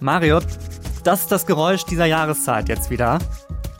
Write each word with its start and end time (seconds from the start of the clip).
Mario, 0.00 0.40
das 1.04 1.20
ist 1.22 1.32
das 1.32 1.46
Geräusch 1.46 1.84
dieser 1.84 2.06
Jahreszeit 2.06 2.68
jetzt 2.68 2.90
wieder. 2.90 3.18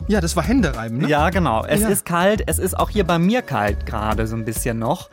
Ja, 0.07 0.19
das 0.21 0.35
war 0.35 0.43
Händereiben, 0.43 0.97
ne? 0.97 1.07
Ja, 1.07 1.29
genau. 1.29 1.63
Es 1.65 1.81
Ja. 1.81 1.87
ist 1.89 2.03
kalt, 2.05 2.43
es 2.47 2.57
ist 2.57 2.77
auch 2.77 2.89
hier 2.89 3.03
bei 3.05 3.19
mir 3.19 3.41
kalt 3.41 3.85
gerade 3.85 4.25
so 4.27 4.35
ein 4.35 4.43
bisschen 4.43 4.79
noch. 4.79 5.09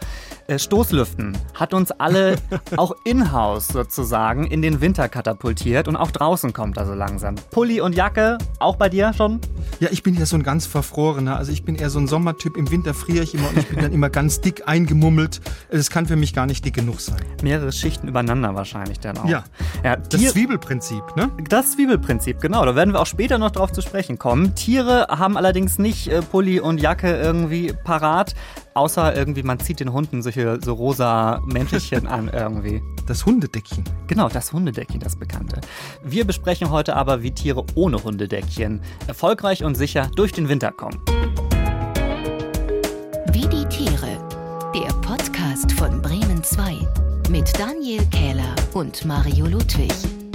Äh, 0.49 0.61
Stoßlüften 0.61 1.37
hat 1.55 1.75
uns 1.75 1.91
alle 1.91 2.37
auch 2.77 2.95
in-house 3.05 3.69
sozusagen 3.69 4.47
in 4.47 4.63
den 4.63 4.81
Winter 4.81 5.09
katapultiert 5.09 5.89
und 5.89 5.97
auch 5.97 6.13
draußen 6.13 6.53
kommt 6.53 6.77
er 6.77 6.87
so 6.87 6.95
langsam. 6.95 7.35
Pulli 7.51 7.81
und 7.81 7.97
Jacke, 7.97 8.39
auch 8.61 8.77
bei 8.77 8.89
dir 8.89 9.13
schon? 9.13 9.41
Ja, 9.81 9.89
ich 9.91 10.05
bin 10.05 10.15
ja 10.15 10.25
so 10.25 10.37
ein 10.37 10.45
ganz 10.45 10.67
verfrorener. 10.67 11.37
Also 11.37 11.51
ich 11.51 11.65
bin 11.65 11.75
eher 11.75 11.91
so 11.91 11.99
ein 11.99 12.07
Sommertyp. 12.07 12.57
Im 12.57 12.71
Winter 12.71 12.95
friere 12.95 13.25
ich 13.25 13.35
immer 13.35 13.49
und 13.49 13.59
ich 13.59 13.67
bin 13.67 13.81
dann 13.81 13.93
immer 13.93 14.09
ganz 14.09 14.41
dick 14.41 14.69
eingemummelt. 14.69 15.41
Es 15.69 15.91
kann 15.91 16.07
für 16.07 16.17
mich 16.17 16.33
gar 16.33 16.47
nicht 16.47 16.65
dick 16.65 16.75
genug 16.75 17.01
sein. 17.01 17.21
Mehrere 17.43 17.73
Schichten 17.73 18.07
übereinander 18.07 18.55
wahrscheinlich 18.55 19.01
dann 19.01 19.19
auch. 19.19 19.29
Ja. 19.29 19.45
ja 19.83 19.97
Das 19.97 20.21
Zwiebelprinzip, 20.29 21.03
ne? 21.17 21.31
Das 21.49 21.73
Zwiebelprinzip, 21.73 22.41
genau. 22.41 22.65
Da 22.65 22.77
werden 22.77 22.95
wir 22.95 23.01
auch 23.01 23.07
später 23.07 23.39
noch 23.39 23.51
drauf 23.51 23.73
zu 23.73 23.81
sprechen 23.81 24.19
kommen. 24.19 24.55
Tiere 24.55 25.09
haben 25.11 25.37
allerdings 25.37 25.79
nicht 25.79 26.07
äh, 26.07 26.23
Pulli 26.23 26.61
und 26.61 26.81
Jacke 26.81 27.17
irgendwie 27.17 27.73
parat. 27.85 28.35
Außer 28.77 29.17
irgendwie, 29.17 29.43
man 29.43 29.59
zieht 29.59 29.81
den 29.81 29.95
Hunden 29.95 30.21
solche 30.21 30.59
so 30.63 30.75
rosa 30.75 31.41
Mäntelchen 31.47 32.07
an 32.07 32.29
irgendwie. 32.31 32.83
Das 33.07 33.25
Hundedeckchen. 33.25 33.85
Genau, 34.07 34.29
das 34.29 34.53
Hundedeckchen, 34.53 35.01
das 35.01 35.17
bekannte. 35.17 35.63
Wir 36.05 36.27
besprechen 36.27 36.69
heute 36.69 36.95
aber, 36.95 37.23
wie 37.23 37.31
Tiere 37.31 37.65
ohne 37.75 38.05
Hundedeckchen 38.05 38.83
erfolgreich 39.07 39.65
und 39.65 39.77
sicher 39.77 40.11
durch 40.15 40.33
den 40.33 40.51
Winter 40.51 40.73
kommen. 40.73 41.01
Wie 43.33 43.49
die 43.49 43.65
Tiere. 43.71 44.19
Der 44.75 44.93
Podcast 45.01 45.73
von 45.73 46.03
Bremen 46.03 46.45
2 46.45 46.77
mit 47.31 47.51
Daniel 47.59 48.05
Kähler 48.11 48.55
und 48.75 49.07
Mario 49.07 49.47
Ludwig. 49.47 50.26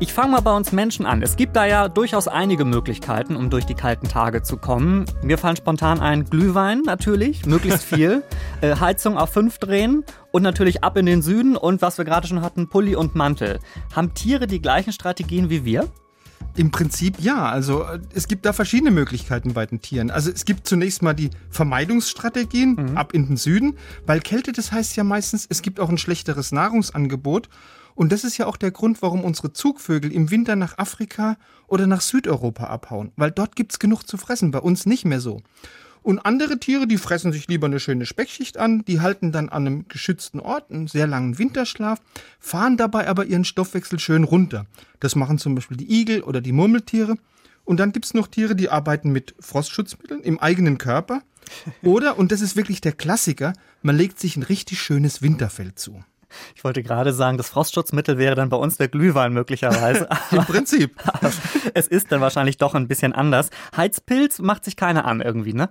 Ich 0.00 0.12
fange 0.12 0.30
mal 0.30 0.40
bei 0.40 0.54
uns 0.54 0.70
Menschen 0.70 1.06
an. 1.06 1.22
Es 1.22 1.34
gibt 1.34 1.56
da 1.56 1.66
ja 1.66 1.88
durchaus 1.88 2.28
einige 2.28 2.64
Möglichkeiten, 2.64 3.34
um 3.34 3.50
durch 3.50 3.66
die 3.66 3.74
kalten 3.74 4.06
Tage 4.06 4.44
zu 4.44 4.56
kommen. 4.56 5.06
Mir 5.24 5.38
fallen 5.38 5.56
spontan 5.56 5.98
ein 5.98 6.24
Glühwein 6.24 6.82
natürlich, 6.82 7.46
möglichst 7.46 7.82
viel, 7.94 8.22
äh, 8.60 8.76
Heizung 8.76 9.18
auf 9.18 9.30
5 9.30 9.58
drehen 9.58 10.04
und 10.30 10.42
natürlich 10.42 10.84
ab 10.84 10.96
in 10.96 11.06
den 11.06 11.20
Süden 11.20 11.56
und 11.56 11.82
was 11.82 11.98
wir 11.98 12.04
gerade 12.04 12.28
schon 12.28 12.42
hatten, 12.42 12.68
Pulli 12.68 12.94
und 12.94 13.16
Mantel. 13.16 13.58
Haben 13.92 14.14
Tiere 14.14 14.46
die 14.46 14.62
gleichen 14.62 14.92
Strategien 14.92 15.50
wie 15.50 15.64
wir? 15.64 15.88
Im 16.54 16.70
Prinzip 16.70 17.16
ja. 17.18 17.46
Also 17.48 17.82
äh, 17.82 17.98
es 18.14 18.28
gibt 18.28 18.46
da 18.46 18.52
verschiedene 18.52 18.92
Möglichkeiten 18.92 19.52
bei 19.52 19.66
den 19.66 19.80
Tieren. 19.80 20.12
Also 20.12 20.30
es 20.30 20.44
gibt 20.44 20.68
zunächst 20.68 21.02
mal 21.02 21.14
die 21.14 21.30
Vermeidungsstrategien 21.50 22.96
ab 22.96 23.14
in 23.14 23.26
den 23.26 23.36
Süden, 23.36 23.76
weil 24.06 24.20
Kälte, 24.20 24.52
das 24.52 24.70
heißt 24.70 24.94
ja 24.94 25.02
meistens, 25.02 25.44
es 25.48 25.60
gibt 25.60 25.80
auch 25.80 25.88
ein 25.88 25.98
schlechteres 25.98 26.52
Nahrungsangebot. 26.52 27.48
Und 27.98 28.12
das 28.12 28.22
ist 28.22 28.38
ja 28.38 28.46
auch 28.46 28.56
der 28.56 28.70
Grund, 28.70 29.02
warum 29.02 29.24
unsere 29.24 29.52
Zugvögel 29.52 30.12
im 30.12 30.30
Winter 30.30 30.54
nach 30.54 30.78
Afrika 30.78 31.36
oder 31.66 31.88
nach 31.88 32.00
Südeuropa 32.00 32.62
abhauen. 32.66 33.10
Weil 33.16 33.32
dort 33.32 33.56
gibt's 33.56 33.80
genug 33.80 34.04
zu 34.04 34.16
fressen, 34.16 34.52
bei 34.52 34.60
uns 34.60 34.86
nicht 34.86 35.04
mehr 35.04 35.18
so. 35.18 35.42
Und 36.02 36.20
andere 36.20 36.60
Tiere, 36.60 36.86
die 36.86 36.96
fressen 36.96 37.32
sich 37.32 37.48
lieber 37.48 37.66
eine 37.66 37.80
schöne 37.80 38.06
Speckschicht 38.06 38.56
an, 38.56 38.84
die 38.86 39.00
halten 39.00 39.32
dann 39.32 39.48
an 39.48 39.66
einem 39.66 39.88
geschützten 39.88 40.38
Ort 40.38 40.70
einen 40.70 40.86
sehr 40.86 41.08
langen 41.08 41.40
Winterschlaf, 41.40 41.98
fahren 42.38 42.76
dabei 42.76 43.08
aber 43.08 43.24
ihren 43.24 43.44
Stoffwechsel 43.44 43.98
schön 43.98 44.22
runter. 44.22 44.66
Das 45.00 45.16
machen 45.16 45.38
zum 45.38 45.56
Beispiel 45.56 45.76
die 45.76 46.00
Igel 46.00 46.22
oder 46.22 46.40
die 46.40 46.52
Murmeltiere. 46.52 47.16
Und 47.64 47.80
dann 47.80 47.90
gibt's 47.90 48.14
noch 48.14 48.28
Tiere, 48.28 48.54
die 48.54 48.70
arbeiten 48.70 49.10
mit 49.10 49.34
Frostschutzmitteln 49.40 50.20
im 50.20 50.38
eigenen 50.38 50.78
Körper. 50.78 51.22
Oder, 51.82 52.16
und 52.16 52.30
das 52.30 52.42
ist 52.42 52.54
wirklich 52.54 52.80
der 52.80 52.92
Klassiker, 52.92 53.54
man 53.82 53.96
legt 53.96 54.20
sich 54.20 54.36
ein 54.36 54.42
richtig 54.44 54.80
schönes 54.80 55.20
Winterfell 55.20 55.74
zu. 55.74 56.04
Ich 56.54 56.64
wollte 56.64 56.82
gerade 56.82 57.12
sagen, 57.12 57.36
das 57.36 57.48
Frostschutzmittel 57.48 58.18
wäre 58.18 58.34
dann 58.34 58.48
bei 58.48 58.56
uns 58.56 58.76
der 58.76 58.88
Glühwein 58.88 59.32
möglicherweise. 59.32 60.08
Im 60.30 60.44
Prinzip. 60.44 60.94
Es 61.74 61.86
ist 61.86 62.12
dann 62.12 62.20
wahrscheinlich 62.20 62.56
doch 62.58 62.74
ein 62.74 62.88
bisschen 62.88 63.12
anders. 63.12 63.50
Heizpilz 63.76 64.38
macht 64.38 64.64
sich 64.64 64.76
keiner 64.76 65.04
an 65.04 65.20
irgendwie, 65.20 65.54
ne? 65.54 65.70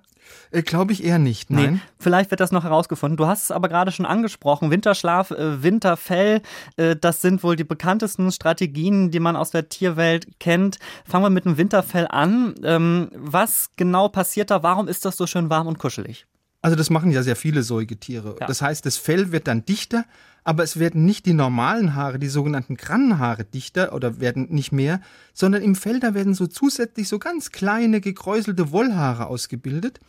Äh, 0.52 0.62
Glaube 0.62 0.94
ich 0.94 1.04
eher 1.04 1.20
nicht, 1.20 1.50
nein. 1.50 1.74
Nee, 1.74 1.80
vielleicht 2.00 2.32
wird 2.32 2.42
das 2.42 2.52
noch 2.52 2.64
herausgefunden. 2.64 3.18
Du 3.18 3.28
hast 3.28 3.44
es 3.44 3.52
aber 3.52 3.70
gerade 3.70 3.92
schon 3.92 4.06
angesprochen. 4.06 4.72
Winterschlaf, 4.72 5.32
äh, 5.32 5.64
Winterfell, 5.64 6.42
äh, 6.76 6.96
das 6.96 7.22
sind 7.22 7.44
wohl 7.44 7.56
die 7.56 7.64
bekanntesten 7.64 8.32
Strategien, 8.32 9.12
die 9.12 9.20
man 9.20 9.36
aus 9.36 9.52
der 9.52 9.70
Tierwelt 9.70 10.40
kennt. 10.40 10.80
Fangen 11.06 11.26
wir 11.26 11.30
mit 11.30 11.46
dem 11.46 11.58
Winterfell 11.58 12.08
an. 12.10 12.56
Ähm, 12.64 13.10
was 13.14 13.72
genau 13.76 14.10
passiert 14.10 14.52
da? 14.52 14.64
Warum 14.64 14.88
ist 14.88 15.06
das 15.06 15.18
so 15.18 15.28
schön 15.28 15.50
warm 15.50 15.68
und 15.68 15.80
kuschelig? 15.80 16.26
Also 16.62 16.76
das 16.76 16.90
machen 16.90 17.12
ja 17.12 17.24
sehr 17.24 17.36
viele 17.36 17.64
Säugetiere. 17.64 18.36
Ja. 18.40 18.48
Das 18.48 18.62
heißt, 18.62 18.86
das 18.86 18.98
Fell 18.98 19.32
wird 19.32 19.48
dann 19.48 19.66
dichter, 19.66 20.06
aber 20.44 20.64
es 20.64 20.80
werden 20.80 21.06
nicht 21.06 21.26
die 21.26 21.34
normalen 21.34 21.94
Haare, 21.94 22.20
die 22.20 22.30
sogenannten 22.30 22.76
Grannenhaare 22.76 23.44
dichter 23.44 23.94
oder 23.94 24.20
werden 24.20 24.48
nicht 24.50 24.72
mehr, 24.72 25.02
sondern 25.34 25.62
im 25.62 25.76
Fell 25.76 26.00
da 26.00 26.14
werden 26.14 26.34
so 26.34 26.48
zusätzlich 26.48 27.08
so 27.08 27.20
ganz 27.20 27.52
kleine 27.52 28.02
gekräuselte 28.02 28.72
Wollhaare 28.72 29.28
ausgebildet 29.28 30.00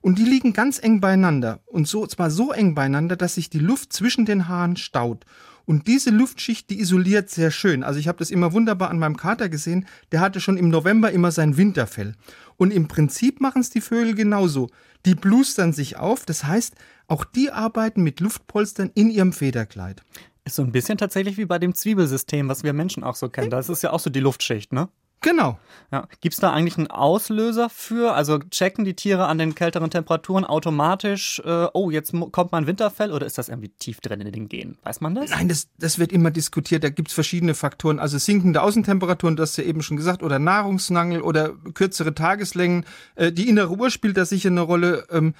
und 0.00 0.18
die 0.18 0.24
liegen 0.24 0.52
ganz 0.52 0.82
eng 0.82 1.00
beieinander 1.00 1.60
und 1.66 1.88
so 1.88 2.06
zwar 2.06 2.30
so 2.30 2.52
eng 2.52 2.74
beieinander, 2.74 3.16
dass 3.16 3.34
sich 3.34 3.50
die 3.50 3.58
Luft 3.58 3.92
zwischen 3.92 4.24
den 4.24 4.48
Haaren 4.48 4.76
staut. 4.76 5.24
Und 5.68 5.86
diese 5.86 6.08
Luftschicht, 6.08 6.70
die 6.70 6.80
isoliert 6.80 7.28
sehr 7.28 7.50
schön. 7.50 7.82
Also 7.82 8.00
ich 8.00 8.08
habe 8.08 8.16
das 8.16 8.30
immer 8.30 8.54
wunderbar 8.54 8.88
an 8.88 8.98
meinem 8.98 9.18
Kater 9.18 9.50
gesehen. 9.50 9.86
Der 10.12 10.20
hatte 10.20 10.40
schon 10.40 10.56
im 10.56 10.70
November 10.70 11.12
immer 11.12 11.30
sein 11.30 11.58
Winterfell. 11.58 12.14
Und 12.58 12.72
im 12.72 12.88
Prinzip 12.88 13.40
machen 13.40 13.62
es 13.62 13.70
die 13.70 13.80
Vögel 13.80 14.14
genauso. 14.14 14.68
Die 15.06 15.14
blustern 15.14 15.72
sich 15.72 15.96
auf. 15.96 16.26
Das 16.26 16.44
heißt, 16.44 16.74
auch 17.06 17.24
die 17.24 17.50
arbeiten 17.50 18.02
mit 18.02 18.20
Luftpolstern 18.20 18.90
in 18.94 19.08
ihrem 19.08 19.32
Federkleid. 19.32 20.02
Ist 20.44 20.56
so 20.56 20.62
ein 20.62 20.72
bisschen 20.72 20.98
tatsächlich 20.98 21.38
wie 21.38 21.46
bei 21.46 21.58
dem 21.58 21.74
Zwiebelsystem, 21.74 22.48
was 22.48 22.64
wir 22.64 22.72
Menschen 22.72 23.04
auch 23.04 23.14
so 23.14 23.28
kennen. 23.28 23.50
Das 23.50 23.68
ist 23.68 23.82
ja 23.82 23.92
auch 23.92 24.00
so 24.00 24.10
die 24.10 24.20
Luftschicht, 24.20 24.72
ne? 24.72 24.88
Genau. 25.20 25.58
Ja. 25.90 26.06
Gibt 26.20 26.34
es 26.34 26.40
da 26.40 26.52
eigentlich 26.52 26.76
einen 26.76 26.88
Auslöser 26.88 27.70
für? 27.70 28.12
Also 28.12 28.38
checken 28.38 28.84
die 28.84 28.94
Tiere 28.94 29.26
an 29.26 29.38
den 29.38 29.54
kälteren 29.54 29.90
Temperaturen 29.90 30.44
automatisch, 30.44 31.40
äh, 31.44 31.66
oh, 31.72 31.90
jetzt 31.90 32.12
kommt 32.30 32.52
mein 32.52 32.66
Winterfell 32.66 33.10
oder 33.10 33.24
ist 33.24 33.38
das 33.38 33.48
irgendwie 33.48 33.70
tief 33.70 34.00
drin 34.00 34.20
in 34.20 34.30
den 34.30 34.48
Genen? 34.48 34.76
Weiß 34.84 35.00
man 35.00 35.14
das? 35.14 35.30
Nein, 35.30 35.48
das, 35.48 35.68
das 35.78 35.98
wird 35.98 36.12
immer 36.12 36.30
diskutiert. 36.30 36.84
Da 36.84 36.90
gibt's 36.90 37.14
verschiedene 37.14 37.54
Faktoren. 37.54 37.98
Also 37.98 38.18
sinkende 38.18 38.62
Außentemperaturen, 38.62 39.36
das 39.36 39.50
hast 39.50 39.58
du 39.58 39.62
ja 39.62 39.68
eben 39.68 39.82
schon 39.82 39.96
gesagt, 39.96 40.22
oder 40.22 40.38
Nahrungsmangel 40.38 41.22
oder 41.22 41.54
kürzere 41.72 42.14
Tageslängen. 42.14 42.84
Äh, 43.14 43.32
die 43.32 43.48
innere 43.48 43.70
Uhr 43.70 43.90
spielt 43.90 44.18
da 44.18 44.26
sicher 44.26 44.50
eine 44.50 44.60
Rolle. 44.60 45.06
Ähm, 45.10 45.34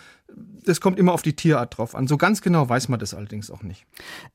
das 0.64 0.80
kommt 0.80 0.98
immer 0.98 1.12
auf 1.12 1.22
die 1.22 1.34
Tierart 1.34 1.78
drauf 1.78 1.94
an. 1.94 2.06
So 2.06 2.16
ganz 2.16 2.42
genau 2.42 2.68
weiß 2.68 2.88
man 2.88 3.00
das 3.00 3.14
allerdings 3.14 3.50
auch 3.50 3.62
nicht. 3.62 3.86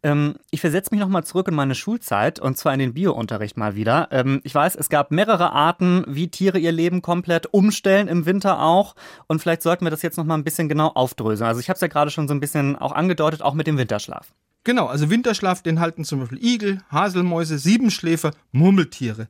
Ähm, 0.01 0.35
ich 0.49 0.61
versetze 0.61 0.89
mich 0.91 0.99
nochmal 0.99 1.23
zurück 1.23 1.47
in 1.47 1.53
meine 1.53 1.75
Schulzeit 1.75 2.39
und 2.39 2.57
zwar 2.57 2.73
in 2.73 2.79
den 2.79 2.93
Biounterricht 2.93 3.57
mal 3.57 3.75
wieder. 3.75 4.07
Ähm, 4.11 4.41
ich 4.43 4.53
weiß, 4.55 4.75
es 4.75 4.89
gab 4.89 5.11
mehrere 5.11 5.51
Arten, 5.51 6.03
wie 6.07 6.29
Tiere 6.29 6.57
ihr 6.57 6.71
Leben 6.71 7.01
komplett 7.01 7.53
umstellen, 7.53 8.07
im 8.07 8.25
Winter 8.25 8.59
auch. 8.61 8.95
Und 9.27 9.39
vielleicht 9.39 9.61
sollten 9.61 9.85
wir 9.85 9.91
das 9.91 10.01
jetzt 10.01 10.17
nochmal 10.17 10.37
ein 10.37 10.43
bisschen 10.43 10.69
genau 10.69 10.87
aufdröseln. 10.87 11.47
Also 11.47 11.59
ich 11.59 11.69
habe 11.69 11.75
es 11.75 11.81
ja 11.81 11.87
gerade 11.87 12.09
schon 12.11 12.27
so 12.27 12.33
ein 12.33 12.39
bisschen 12.39 12.75
auch 12.75 12.91
angedeutet, 12.91 13.41
auch 13.41 13.53
mit 13.53 13.67
dem 13.67 13.77
Winterschlaf. 13.77 14.33
Genau, 14.63 14.87
also 14.87 15.09
Winterschlaf, 15.09 15.61
den 15.61 15.79
halten 15.79 16.05
zum 16.05 16.21
Beispiel 16.21 16.43
Igel, 16.43 16.79
Haselmäuse, 16.89 17.57
Siebenschläfer, 17.57 18.31
Murmeltiere. 18.53 19.27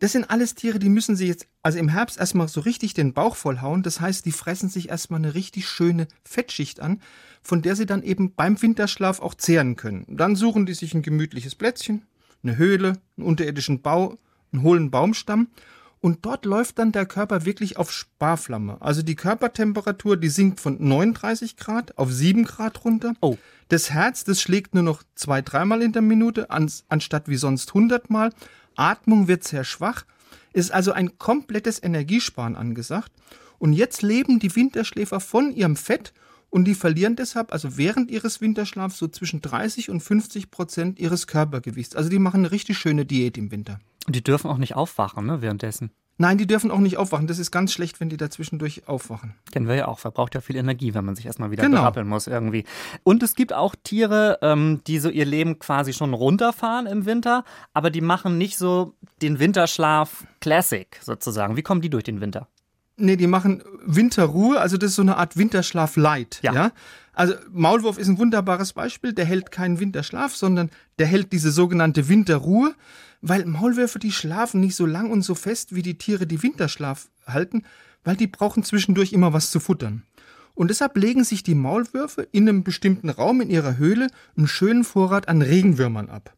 Das 0.00 0.12
sind 0.12 0.30
alles 0.30 0.54
Tiere, 0.54 0.78
die 0.78 0.88
müssen 0.88 1.16
sie 1.16 1.26
jetzt, 1.26 1.48
also 1.62 1.78
im 1.78 1.88
Herbst 1.88 2.18
erstmal 2.18 2.46
so 2.48 2.60
richtig 2.60 2.94
den 2.94 3.14
Bauch 3.14 3.34
vollhauen. 3.34 3.82
Das 3.82 4.00
heißt, 4.00 4.24
die 4.26 4.32
fressen 4.32 4.68
sich 4.68 4.90
erstmal 4.90 5.18
eine 5.18 5.34
richtig 5.34 5.68
schöne 5.68 6.06
Fettschicht 6.24 6.80
an, 6.80 7.00
von 7.42 7.62
der 7.62 7.74
sie 7.74 7.86
dann 7.86 8.02
eben 8.02 8.34
beim 8.34 8.60
Winterschlaf 8.60 9.20
auch 9.20 9.34
zehren 9.34 9.74
können. 9.74 10.04
Dann 10.08 10.36
suchen 10.36 10.66
die 10.66 10.74
sich 10.74 10.94
ein 10.94 11.02
gemütliches 11.02 11.56
Plätzchen, 11.56 12.06
eine 12.42 12.56
Höhle, 12.56 12.94
einen 13.16 13.26
unterirdischen 13.26 13.82
Bau, 13.82 14.18
einen 14.52 14.62
hohlen 14.62 14.90
Baumstamm. 14.90 15.48
Und 16.00 16.24
dort 16.24 16.44
läuft 16.44 16.78
dann 16.78 16.92
der 16.92 17.06
Körper 17.06 17.44
wirklich 17.44 17.76
auf 17.76 17.90
Sparflamme. 17.90 18.80
Also 18.80 19.02
die 19.02 19.16
Körpertemperatur, 19.16 20.16
die 20.16 20.28
sinkt 20.28 20.60
von 20.60 20.76
39 20.78 21.56
Grad 21.56 21.98
auf 21.98 22.12
7 22.12 22.44
Grad 22.44 22.84
runter. 22.84 23.14
Oh. 23.20 23.36
Das 23.68 23.90
Herz, 23.90 24.22
das 24.22 24.40
schlägt 24.40 24.74
nur 24.74 24.84
noch 24.84 25.02
zwei, 25.16 25.42
dreimal 25.42 25.82
in 25.82 25.92
der 25.92 26.02
Minute, 26.02 26.50
ans, 26.50 26.84
anstatt 26.88 27.28
wie 27.28 27.36
sonst 27.36 27.70
100 27.70 28.10
Mal. 28.10 28.30
Atmung 28.78 29.28
wird 29.28 29.44
sehr 29.44 29.64
schwach. 29.64 30.04
Ist 30.52 30.72
also 30.72 30.92
ein 30.92 31.18
komplettes 31.18 31.82
Energiesparen 31.82 32.56
angesagt. 32.56 33.12
Und 33.58 33.72
jetzt 33.72 34.02
leben 34.02 34.38
die 34.38 34.54
Winterschläfer 34.54 35.20
von 35.20 35.52
ihrem 35.52 35.76
Fett 35.76 36.12
und 36.50 36.64
die 36.64 36.74
verlieren 36.74 37.16
deshalb, 37.16 37.52
also 37.52 37.76
während 37.76 38.10
ihres 38.10 38.40
Winterschlafs, 38.40 38.98
so 38.98 39.08
zwischen 39.08 39.42
30 39.42 39.90
und 39.90 40.00
50 40.00 40.50
Prozent 40.50 40.98
ihres 40.98 41.26
Körpergewichts. 41.26 41.94
Also 41.94 42.08
die 42.08 42.18
machen 42.18 42.40
eine 42.40 42.52
richtig 42.52 42.78
schöne 42.78 43.04
Diät 43.04 43.36
im 43.36 43.50
Winter. 43.50 43.80
Und 44.06 44.16
die 44.16 44.24
dürfen 44.24 44.48
auch 44.48 44.56
nicht 44.56 44.74
aufwachen, 44.74 45.26
ne, 45.26 45.42
währenddessen. 45.42 45.90
Nein, 46.20 46.36
die 46.36 46.48
dürfen 46.48 46.72
auch 46.72 46.80
nicht 46.80 46.96
aufwachen. 46.96 47.28
Das 47.28 47.38
ist 47.38 47.52
ganz 47.52 47.72
schlecht, 47.72 48.00
wenn 48.00 48.08
die 48.08 48.16
dazwischendurch 48.16 48.88
aufwachen. 48.88 49.34
Kennen 49.52 49.68
wir 49.68 49.76
ja 49.76 49.86
auch, 49.86 50.00
verbraucht 50.00 50.34
ja 50.34 50.40
viel 50.40 50.56
Energie, 50.56 50.92
wenn 50.92 51.04
man 51.04 51.14
sich 51.14 51.26
erstmal 51.26 51.52
wieder 51.52 51.62
Genau. 51.62 51.78
berappeln 51.78 52.08
muss 52.08 52.26
irgendwie. 52.26 52.64
Und 53.04 53.22
es 53.22 53.36
gibt 53.36 53.52
auch 53.52 53.76
Tiere, 53.84 54.38
ähm, 54.42 54.80
die 54.88 54.98
so 54.98 55.10
ihr 55.10 55.24
Leben 55.24 55.60
quasi 55.60 55.92
schon 55.92 56.14
runterfahren 56.14 56.86
im 56.86 57.06
Winter, 57.06 57.44
aber 57.72 57.90
die 57.90 58.00
machen 58.00 58.36
nicht 58.36 58.58
so 58.58 58.94
den 59.22 59.38
Winterschlaf 59.38 60.24
Classic 60.40 60.88
sozusagen. 61.00 61.56
Wie 61.56 61.62
kommen 61.62 61.80
die 61.82 61.90
durch 61.90 62.04
den 62.04 62.20
Winter? 62.20 62.48
Nee, 62.96 63.14
die 63.14 63.28
machen 63.28 63.62
Winterruhe, 63.86 64.60
also 64.60 64.76
das 64.76 64.90
ist 64.90 64.96
so 64.96 65.02
eine 65.02 65.18
Art 65.18 65.36
Winterschlaf 65.36 65.96
light, 65.96 66.40
ja. 66.42 66.52
ja? 66.52 66.72
Also 67.12 67.34
Maulwurf 67.52 67.96
ist 67.96 68.08
ein 68.08 68.18
wunderbares 68.18 68.72
Beispiel, 68.72 69.12
der 69.12 69.24
hält 69.24 69.52
keinen 69.52 69.78
Winterschlaf, 69.78 70.34
sondern 70.34 70.70
der 70.98 71.06
hält 71.06 71.32
diese 71.32 71.52
sogenannte 71.52 72.08
Winterruhe, 72.08 72.74
weil 73.20 73.44
Maulwürfe, 73.44 73.98
die 73.98 74.12
schlafen 74.12 74.60
nicht 74.60 74.76
so 74.76 74.86
lang 74.86 75.10
und 75.10 75.22
so 75.22 75.34
fest 75.34 75.74
wie 75.74 75.82
die 75.82 75.98
Tiere, 75.98 76.26
die 76.26 76.42
Winterschlaf 76.42 77.08
halten, 77.26 77.64
weil 78.04 78.16
die 78.16 78.26
brauchen 78.26 78.62
zwischendurch 78.62 79.12
immer 79.12 79.32
was 79.32 79.50
zu 79.50 79.60
futtern. 79.60 80.02
Und 80.54 80.68
deshalb 80.68 80.96
legen 80.96 81.22
sich 81.22 81.44
die 81.44 81.54
Maulwürfe 81.54 82.26
in 82.32 82.48
einem 82.48 82.64
bestimmten 82.64 83.10
Raum 83.10 83.40
in 83.40 83.48
ihrer 83.48 83.76
Höhle 83.76 84.08
einen 84.36 84.48
schönen 84.48 84.82
Vorrat 84.82 85.28
an 85.28 85.40
Regenwürmern 85.40 86.08
ab. 86.08 86.34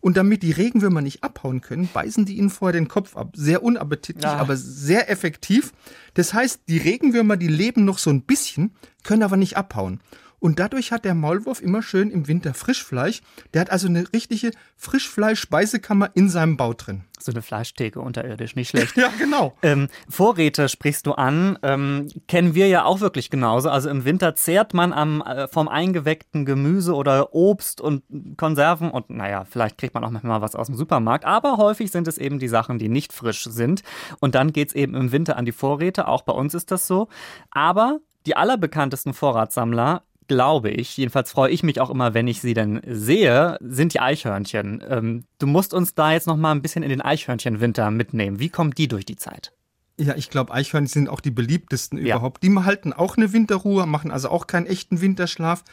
Und 0.00 0.16
damit 0.16 0.44
die 0.44 0.52
Regenwürmer 0.52 1.02
nicht 1.02 1.24
abhauen 1.24 1.62
können, 1.62 1.88
beißen 1.92 2.26
die 2.26 2.36
ihnen 2.36 2.50
vorher 2.50 2.78
den 2.78 2.86
Kopf 2.86 3.16
ab. 3.16 3.32
Sehr 3.34 3.64
unappetitlich, 3.64 4.22
ja. 4.22 4.36
aber 4.36 4.56
sehr 4.56 5.10
effektiv. 5.10 5.72
Das 6.14 6.32
heißt, 6.32 6.60
die 6.68 6.78
Regenwürmer, 6.78 7.36
die 7.36 7.48
leben 7.48 7.84
noch 7.84 7.98
so 7.98 8.10
ein 8.10 8.22
bisschen, 8.22 8.70
können 9.02 9.24
aber 9.24 9.36
nicht 9.36 9.56
abhauen. 9.56 10.00
Und 10.38 10.58
dadurch 10.58 10.92
hat 10.92 11.04
der 11.04 11.14
Maulwurf 11.14 11.60
immer 11.60 11.82
schön 11.82 12.10
im 12.10 12.28
Winter 12.28 12.54
Frischfleisch. 12.54 13.22
Der 13.54 13.62
hat 13.62 13.70
also 13.70 13.88
eine 13.88 14.12
richtige 14.12 14.50
Frischfleisch-Speisekammer 14.76 16.10
in 16.14 16.28
seinem 16.28 16.56
Bau 16.56 16.74
drin. 16.74 17.04
So 17.18 17.32
eine 17.32 17.42
Fleischtheke 17.42 18.00
unterirdisch, 18.00 18.56
nicht 18.56 18.68
schlecht. 18.68 18.96
ja, 18.96 19.10
genau. 19.18 19.56
Ähm, 19.62 19.88
Vorräte 20.08 20.68
sprichst 20.68 21.06
du 21.06 21.12
an, 21.12 21.58
ähm, 21.62 22.08
kennen 22.28 22.54
wir 22.54 22.68
ja 22.68 22.84
auch 22.84 23.00
wirklich 23.00 23.30
genauso. 23.30 23.70
Also 23.70 23.88
im 23.88 24.04
Winter 24.04 24.34
zehrt 24.34 24.74
man 24.74 24.92
am, 24.92 25.22
äh, 25.22 25.48
vom 25.48 25.68
eingeweckten 25.68 26.44
Gemüse 26.44 26.94
oder 26.94 27.34
Obst 27.34 27.80
und 27.80 28.02
Konserven 28.36 28.90
und 28.90 29.08
naja, 29.10 29.44
vielleicht 29.44 29.78
kriegt 29.78 29.94
man 29.94 30.04
auch 30.04 30.10
manchmal 30.10 30.42
was 30.42 30.54
aus 30.54 30.66
dem 30.66 30.76
Supermarkt, 30.76 31.24
aber 31.24 31.56
häufig 31.56 31.90
sind 31.90 32.06
es 32.06 32.18
eben 32.18 32.38
die 32.38 32.48
Sachen, 32.48 32.78
die 32.78 32.88
nicht 32.88 33.12
frisch 33.12 33.44
sind. 33.44 33.82
Und 34.20 34.34
dann 34.34 34.52
geht 34.52 34.68
es 34.68 34.74
eben 34.74 34.94
im 34.94 35.10
Winter 35.10 35.36
an 35.36 35.46
die 35.46 35.52
Vorräte, 35.52 36.08
auch 36.08 36.22
bei 36.22 36.32
uns 36.32 36.54
ist 36.54 36.70
das 36.70 36.86
so. 36.86 37.08
Aber 37.50 38.00
die 38.26 38.36
allerbekanntesten 38.36 39.14
Vorratssammler 39.14 40.02
glaube 40.28 40.70
ich, 40.70 40.96
jedenfalls 40.96 41.30
freue 41.30 41.50
ich 41.50 41.62
mich 41.62 41.80
auch 41.80 41.90
immer, 41.90 42.14
wenn 42.14 42.28
ich 42.28 42.40
sie 42.40 42.54
denn 42.54 42.80
sehe, 42.86 43.58
sind 43.60 43.94
die 43.94 44.00
Eichhörnchen. 44.00 44.82
Ähm, 44.88 45.24
du 45.38 45.46
musst 45.46 45.74
uns 45.74 45.94
da 45.94 46.12
jetzt 46.12 46.26
noch 46.26 46.36
mal 46.36 46.52
ein 46.52 46.62
bisschen 46.62 46.82
in 46.82 46.90
den 46.90 47.00
Eichhörnchenwinter 47.00 47.90
mitnehmen. 47.90 48.38
Wie 48.38 48.48
kommt 48.48 48.78
die 48.78 48.88
durch 48.88 49.04
die 49.04 49.16
Zeit? 49.16 49.52
Ja, 49.98 50.14
ich 50.14 50.28
glaube, 50.28 50.52
Eichhörnchen 50.52 50.92
sind 50.92 51.08
auch 51.08 51.20
die 51.20 51.30
beliebtesten 51.30 51.98
ja. 51.98 52.16
überhaupt. 52.16 52.42
Die 52.42 52.54
halten 52.54 52.92
auch 52.92 53.16
eine 53.16 53.32
Winterruhe, 53.32 53.86
machen 53.86 54.10
also 54.10 54.28
auch 54.28 54.46
keinen 54.46 54.66
echten 54.66 55.00
Winterschlaf. 55.00 55.64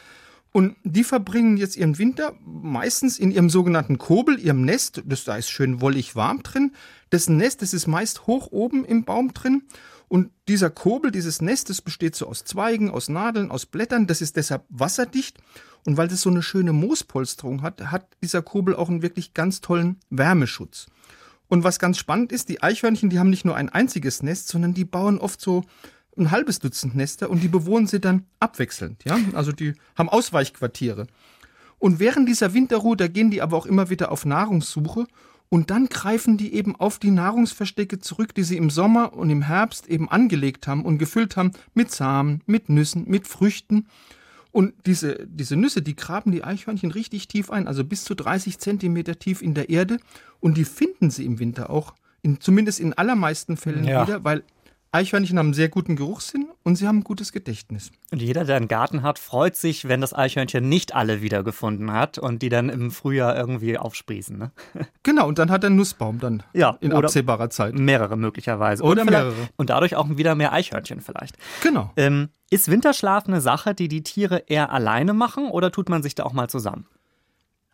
Und 0.52 0.76
die 0.84 1.02
verbringen 1.02 1.56
jetzt 1.56 1.76
ihren 1.76 1.98
Winter 1.98 2.32
meistens 2.46 3.18
in 3.18 3.32
ihrem 3.32 3.50
sogenannten 3.50 3.98
Kobel, 3.98 4.38
ihrem 4.38 4.64
Nest. 4.64 5.02
Das, 5.04 5.24
da 5.24 5.36
ist 5.36 5.50
schön 5.50 5.80
wollig 5.80 6.14
warm 6.14 6.44
drin. 6.44 6.72
Das 7.10 7.28
Nest, 7.28 7.60
das 7.60 7.74
ist 7.74 7.88
meist 7.88 8.28
hoch 8.28 8.52
oben 8.52 8.84
im 8.84 9.04
Baum 9.04 9.34
drin. 9.34 9.64
Und 10.14 10.30
dieser 10.46 10.70
Kobel, 10.70 11.10
dieses 11.10 11.42
Nest, 11.42 11.70
das 11.70 11.82
besteht 11.82 12.14
so 12.14 12.28
aus 12.28 12.44
Zweigen, 12.44 12.88
aus 12.88 13.08
Nadeln, 13.08 13.50
aus 13.50 13.66
Blättern. 13.66 14.06
Das 14.06 14.20
ist 14.20 14.36
deshalb 14.36 14.62
wasserdicht. 14.68 15.38
Und 15.84 15.96
weil 15.96 16.06
das 16.06 16.20
so 16.20 16.30
eine 16.30 16.40
schöne 16.40 16.72
Moospolsterung 16.72 17.62
hat, 17.62 17.90
hat 17.90 18.06
dieser 18.22 18.40
Kobel 18.40 18.76
auch 18.76 18.88
einen 18.88 19.02
wirklich 19.02 19.34
ganz 19.34 19.60
tollen 19.60 19.98
Wärmeschutz. 20.10 20.86
Und 21.48 21.64
was 21.64 21.80
ganz 21.80 21.98
spannend 21.98 22.30
ist, 22.30 22.48
die 22.48 22.62
Eichhörnchen, 22.62 23.10
die 23.10 23.18
haben 23.18 23.28
nicht 23.28 23.44
nur 23.44 23.56
ein 23.56 23.70
einziges 23.70 24.22
Nest, 24.22 24.46
sondern 24.46 24.72
die 24.72 24.84
bauen 24.84 25.18
oft 25.18 25.40
so 25.40 25.64
ein 26.16 26.30
halbes 26.30 26.60
Dutzend 26.60 26.94
Nester 26.94 27.28
und 27.28 27.42
die 27.42 27.48
bewohnen 27.48 27.88
sie 27.88 27.98
dann 27.98 28.24
abwechselnd. 28.38 29.02
Ja? 29.04 29.18
Also 29.32 29.50
die 29.50 29.72
haben 29.96 30.08
Ausweichquartiere. 30.08 31.08
Und 31.80 31.98
während 31.98 32.28
dieser 32.28 32.54
Winterruhe, 32.54 32.96
da 32.96 33.08
gehen 33.08 33.32
die 33.32 33.42
aber 33.42 33.56
auch 33.56 33.66
immer 33.66 33.90
wieder 33.90 34.12
auf 34.12 34.24
Nahrungssuche 34.24 35.08
und 35.54 35.70
dann 35.70 35.86
greifen 35.86 36.36
die 36.36 36.52
eben 36.52 36.74
auf 36.74 36.98
die 36.98 37.12
Nahrungsverstecke 37.12 38.00
zurück, 38.00 38.34
die 38.34 38.42
sie 38.42 38.56
im 38.56 38.70
Sommer 38.70 39.12
und 39.12 39.30
im 39.30 39.42
Herbst 39.42 39.86
eben 39.86 40.08
angelegt 40.08 40.66
haben 40.66 40.84
und 40.84 40.98
gefüllt 40.98 41.36
haben 41.36 41.52
mit 41.74 41.92
Samen, 41.92 42.42
mit 42.46 42.70
Nüssen, 42.70 43.04
mit 43.06 43.28
Früchten. 43.28 43.86
Und 44.50 44.74
diese, 44.84 45.28
diese 45.28 45.54
Nüsse, 45.54 45.80
die 45.80 45.94
graben 45.94 46.32
die 46.32 46.42
Eichhörnchen 46.42 46.90
richtig 46.90 47.28
tief 47.28 47.52
ein, 47.52 47.68
also 47.68 47.84
bis 47.84 48.02
zu 48.02 48.16
30 48.16 48.58
Zentimeter 48.58 49.16
tief 49.20 49.42
in 49.42 49.54
der 49.54 49.70
Erde. 49.70 50.00
Und 50.40 50.56
die 50.56 50.64
finden 50.64 51.10
sie 51.10 51.24
im 51.24 51.38
Winter 51.38 51.70
auch, 51.70 51.94
in, 52.20 52.40
zumindest 52.40 52.80
in 52.80 52.92
allermeisten 52.92 53.56
Fällen 53.56 53.84
ja. 53.84 54.04
wieder, 54.04 54.24
weil 54.24 54.42
Eichhörnchen 54.94 55.40
haben 55.40 55.46
einen 55.46 55.54
sehr 55.54 55.68
guten 55.68 55.96
Geruchssinn 55.96 56.46
und 56.62 56.76
sie 56.76 56.86
haben 56.86 56.98
ein 56.98 57.04
gutes 57.04 57.32
Gedächtnis. 57.32 57.90
Und 58.12 58.22
jeder, 58.22 58.44
der 58.44 58.54
einen 58.54 58.68
Garten 58.68 59.02
hat, 59.02 59.18
freut 59.18 59.56
sich, 59.56 59.88
wenn 59.88 60.00
das 60.00 60.14
Eichhörnchen 60.14 60.68
nicht 60.68 60.94
alle 60.94 61.20
wiedergefunden 61.20 61.92
hat 61.92 62.16
und 62.16 62.42
die 62.42 62.48
dann 62.48 62.68
im 62.68 62.92
Frühjahr 62.92 63.36
irgendwie 63.36 63.76
aufsprießen. 63.76 64.38
Ne? 64.38 64.52
Genau, 65.02 65.26
und 65.26 65.38
dann 65.38 65.50
hat 65.50 65.64
er 65.64 65.66
einen 65.66 65.76
Nussbaum 65.76 66.20
dann 66.20 66.44
ja, 66.54 66.78
in 66.80 66.92
absehbarer 66.92 67.50
Zeit. 67.50 67.74
Mehrere 67.74 68.16
möglicherweise. 68.16 68.82
Oder 68.84 69.04
mehrere. 69.04 69.34
Und 69.56 69.68
dadurch 69.68 69.96
auch 69.96 70.08
wieder 70.10 70.34
mehr 70.34 70.52
Eichhörnchen 70.52 71.00
vielleicht. 71.00 71.36
Genau. 71.62 71.92
Ähm, 71.96 72.28
ist 72.48 72.70
Winterschlaf 72.70 73.26
eine 73.26 73.40
Sache, 73.40 73.74
die 73.74 73.88
die 73.88 74.02
Tiere 74.02 74.44
eher 74.46 74.70
alleine 74.70 75.12
machen 75.12 75.50
oder 75.50 75.72
tut 75.72 75.88
man 75.88 76.02
sich 76.02 76.14
da 76.14 76.22
auch 76.22 76.32
mal 76.32 76.48
zusammen? 76.48 76.86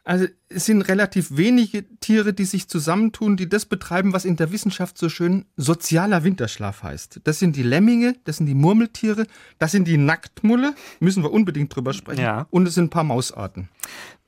Also 0.05 0.27
es 0.49 0.67
sind 0.67 0.83
relativ 0.83 1.37
wenige 1.37 1.85
Tiere, 2.01 2.33
die 2.33 2.45
sich 2.45 2.69
zusammentun, 2.69 3.37
die 3.37 3.49
das 3.49 3.67
betreiben, 3.67 4.13
was 4.13 4.25
in 4.25 4.37
der 4.37 4.51
Wissenschaft 4.51 4.97
so 4.99 5.09
schön 5.09 5.45
sozialer 5.57 6.25
Winterschlaf 6.25 6.83
heißt. 6.83 7.21
Das 7.25 7.39
sind 7.39 7.55
die 7.57 7.63
Lemminge, 7.63 8.17
das 8.25 8.39
sind 8.39 8.47
die 8.47 8.55
Murmeltiere, 8.55 9.27
das 9.59 9.73
sind 9.73 9.87
die 9.87 9.99
Nacktmulle, 9.99 10.75
müssen 11.01 11.23
wir 11.23 11.33
unbedingt 11.33 11.75
drüber 11.75 11.93
sprechen. 11.93 12.23
Ja. 12.23 12.47
Und 12.51 12.67
es 12.67 12.75
sind 12.75 12.87
ein 12.87 12.91
paar 12.91 13.05
Mausarten. 13.05 13.69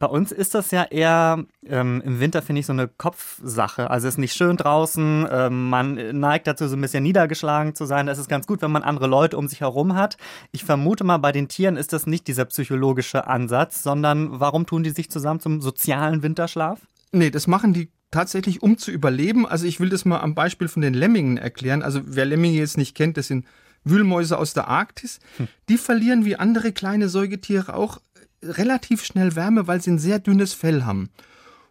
Bei 0.02 0.08
uns 0.08 0.32
ist 0.32 0.56
das 0.56 0.72
ja 0.72 0.82
eher 0.82 1.44
ähm, 1.64 2.02
im 2.04 2.18
Winter, 2.18 2.42
finde 2.42 2.58
ich, 2.58 2.66
so 2.66 2.72
eine 2.72 2.88
Kopfsache. 2.88 3.88
Also 3.88 4.08
es 4.08 4.14
ist 4.14 4.18
nicht 4.18 4.34
schön 4.34 4.56
draußen, 4.56 5.28
ähm, 5.30 5.70
man 5.70 6.18
neigt 6.18 6.48
dazu, 6.48 6.66
so 6.66 6.74
ein 6.74 6.80
bisschen 6.80 7.04
niedergeschlagen 7.04 7.76
zu 7.76 7.84
sein. 7.84 8.08
Es 8.08 8.18
ist 8.18 8.28
ganz 8.28 8.48
gut, 8.48 8.62
wenn 8.62 8.72
man 8.72 8.82
andere 8.82 9.06
Leute 9.06 9.38
um 9.38 9.46
sich 9.46 9.60
herum 9.60 9.94
hat. 9.94 10.16
Ich 10.50 10.64
vermute 10.64 11.04
mal, 11.04 11.18
bei 11.18 11.30
den 11.30 11.46
Tieren 11.46 11.76
ist 11.76 11.92
das 11.92 12.08
nicht 12.08 12.26
dieser 12.26 12.46
psychologische 12.46 13.28
Ansatz, 13.28 13.84
sondern 13.84 14.40
warum 14.40 14.66
tun 14.66 14.82
die 14.82 14.90
sich 14.90 15.08
zusammen 15.08 15.38
zum 15.38 15.60
sozialen 15.60 16.24
Winterschlaf? 16.24 16.80
Nee, 17.12 17.30
das 17.30 17.46
machen 17.46 17.72
die 17.72 17.88
tatsächlich, 18.10 18.60
um 18.60 18.78
zu 18.78 18.90
überleben. 18.90 19.46
Also 19.46 19.66
ich 19.66 19.78
will 19.78 19.88
das 19.88 20.04
mal 20.04 20.18
am 20.18 20.34
Beispiel 20.34 20.66
von 20.66 20.82
den 20.82 20.94
Lemmingen 20.94 21.36
erklären. 21.36 21.80
Also 21.80 22.00
wer 22.04 22.24
Lemminge 22.24 22.58
jetzt 22.58 22.76
nicht 22.76 22.96
kennt, 22.96 23.18
das 23.18 23.28
sind 23.28 23.46
Wühlmäuse 23.84 24.36
aus 24.36 24.52
der 24.52 24.66
Arktis. 24.66 25.20
Hm. 25.36 25.46
Die 25.68 25.78
verlieren 25.78 26.24
wie 26.24 26.34
andere 26.34 26.72
kleine 26.72 27.08
Säugetiere 27.08 27.74
auch 27.74 28.00
relativ 28.42 29.04
schnell 29.04 29.36
Wärme, 29.36 29.66
weil 29.66 29.80
sie 29.80 29.90
ein 29.90 29.98
sehr 29.98 30.18
dünnes 30.18 30.52
Fell 30.52 30.84
haben. 30.84 31.10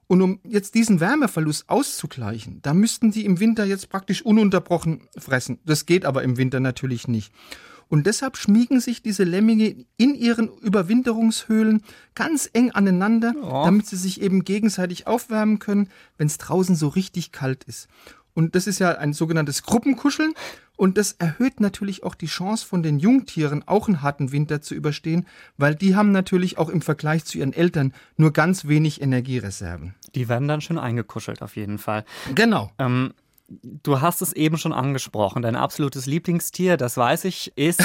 Und 0.08 0.22
um 0.22 0.40
jetzt 0.44 0.76
diesen 0.76 1.00
Wärmeverlust 1.00 1.70
auszugleichen, 1.70 2.60
da 2.62 2.74
müssten 2.74 3.14
sie 3.14 3.24
im 3.24 3.40
Winter 3.40 3.64
jetzt 3.64 3.90
praktisch 3.90 4.22
ununterbrochen 4.22 5.08
fressen. 5.18 5.60
Das 5.66 5.86
geht 5.86 6.06
aber 6.06 6.24
im 6.24 6.36
Winter 6.38 6.60
natürlich 6.60 7.08
nicht. 7.08 7.32
Und 7.88 8.08
deshalb 8.08 8.38
schmiegen 8.38 8.80
sich 8.80 9.02
diese 9.02 9.26
Lemminge 9.26 9.86
in 9.98 10.16
ihren 10.16 10.48
Überwinterungshöhlen 10.48 11.82
ganz 12.16 12.50
eng 12.54 12.72
aneinander, 12.72 13.34
oh. 13.42 13.66
damit 13.66 13.86
sie 13.86 13.98
sich 13.98 14.22
eben 14.22 14.46
gegenseitig 14.46 15.08
aufwärmen 15.08 15.60
können, 15.60 15.90
wenn 16.18 16.28
es 16.28 16.38
draußen 16.38 16.76
so 16.78 16.88
richtig 16.88 17.34
kalt 17.34 17.66
ist. 17.66 17.90
Und 18.34 18.56
das 18.56 18.68
ist 18.68 18.80
ja 18.80 18.98
ein 18.98 19.14
sogenanntes 19.14 19.64
Gruppenkuscheln. 19.64 20.34
Und 20.78 20.98
das 20.98 21.12
erhöht 21.14 21.60
natürlich 21.60 22.04
auch 22.04 22.16
die 22.16 22.26
Chance 22.26 22.66
von 22.66 22.82
den 22.82 22.98
Jungtieren, 22.98 23.64
auch 23.68 23.88
einen 23.88 24.02
harten 24.02 24.32
Winter 24.32 24.62
zu 24.62 24.74
überstehen, 24.74 25.28
weil 25.58 25.76
die 25.76 25.96
haben 25.96 26.12
natürlich 26.12 26.58
auch 26.58 26.70
im 26.70 26.82
Vergleich 26.82 27.24
zu 27.24 27.38
ihren 27.38 27.54
Eltern 27.54 27.94
nur 28.18 28.34
ganz 28.34 28.68
wenig 28.68 29.00
Energiereserven. 29.00 29.94
Die 30.16 30.28
werden 30.28 30.48
dann 30.48 30.62
schön 30.62 30.80
eingekuschelt, 30.80 31.44
auf 31.44 31.56
jeden 31.56 31.78
Fall. 31.78 32.04
Genau. 32.34 32.72
Ähm, 32.80 33.14
du 33.64 34.02
hast 34.02 34.22
es 34.22 34.34
eben 34.34 34.58
schon 34.58 34.74
angesprochen. 34.74 35.42
Dein 35.42 35.56
absolutes 35.56 36.06
Lieblingstier, 36.06 36.78
das 36.78 36.98
weiß 36.98 37.26
ich, 37.26 37.56
ist, 37.56 37.82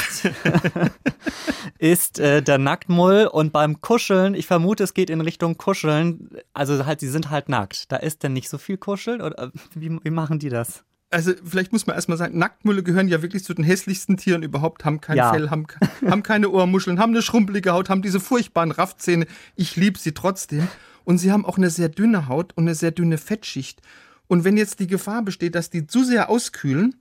ist 1.79 2.19
äh, 2.19 2.43
der 2.43 2.59
Nacktmull. 2.59 3.27
Und 3.27 3.53
beim 3.53 3.81
Kuscheln, 3.81 4.35
ich 4.35 4.47
vermute, 4.47 4.85
es 4.85 4.95
geht 4.95 5.11
in 5.11 5.21
Richtung 5.21 5.57
Kuscheln. 5.57 6.31
Also 6.53 6.87
halt, 6.87 7.01
sie 7.01 7.09
sind 7.09 7.31
halt 7.31 7.49
nackt. 7.49 7.91
Da 7.91 7.97
ist 7.97 8.23
denn 8.23 8.33
nicht 8.33 8.49
so 8.49 8.59
viel 8.59 8.77
Kuscheln? 8.77 9.21
Oder 9.21 9.53
wie, 9.75 9.99
wie 10.03 10.11
machen 10.11 10.39
die 10.39 10.49
das? 10.49 10.85
also 11.11 11.33
vielleicht 11.45 11.73
muss 11.73 11.87
man 11.87 11.95
erstmal 11.95 12.19
sagen, 12.19 12.37
Nacktmulle 12.37 12.83
gehören 12.83 13.09
ja 13.09 13.23
wirklich 13.23 13.45
zu 13.45 13.55
den 13.55 13.65
hässlichsten 13.65 14.17
Tieren 14.17 14.43
überhaupt, 14.43 14.85
haben 14.85 15.01
kein 15.01 15.17
ja. 15.17 15.33
Fell, 15.33 15.51
haben, 15.51 15.67
haben 16.07 16.23
keine 16.23 16.51
Ohrmuscheln, 16.51 16.99
haben 16.99 17.13
eine 17.13 17.23
schrumpelige 17.23 17.73
Haut, 17.73 17.89
haben 17.89 18.03
diese 18.03 18.21
furchtbaren 18.21 18.71
Raffzähne. 18.71 19.27
Ich 19.55 19.77
liebe 19.77 19.99
sie 19.99 20.13
trotzdem. 20.13 20.69
Und 21.05 21.19
sie 21.19 21.31
haben 21.31 21.47
auch 21.47 21.57
eine 21.57 21.71
sehr 21.71 21.89
dünne 21.89 22.27
Haut 22.27 22.53
und 22.57 22.65
eine 22.65 22.75
sehr 22.75 22.91
dünne 22.91 23.17
Fettschicht. 23.17 23.81
Und 24.29 24.45
wenn 24.45 24.57
jetzt 24.57 24.81
die 24.81 24.87
Gefahr 24.87 25.23
besteht, 25.23 25.55
dass 25.55 25.71
die 25.71 25.87
zu 25.87 26.05
sehr 26.05 26.29
auskühlen, 26.29 26.97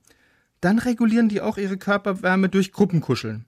dann 0.60 0.78
regulieren 0.78 1.28
die 1.28 1.40
auch 1.40 1.58
ihre 1.58 1.76
Körperwärme 1.76 2.48
durch 2.48 2.72
Gruppenkuscheln. 2.72 3.44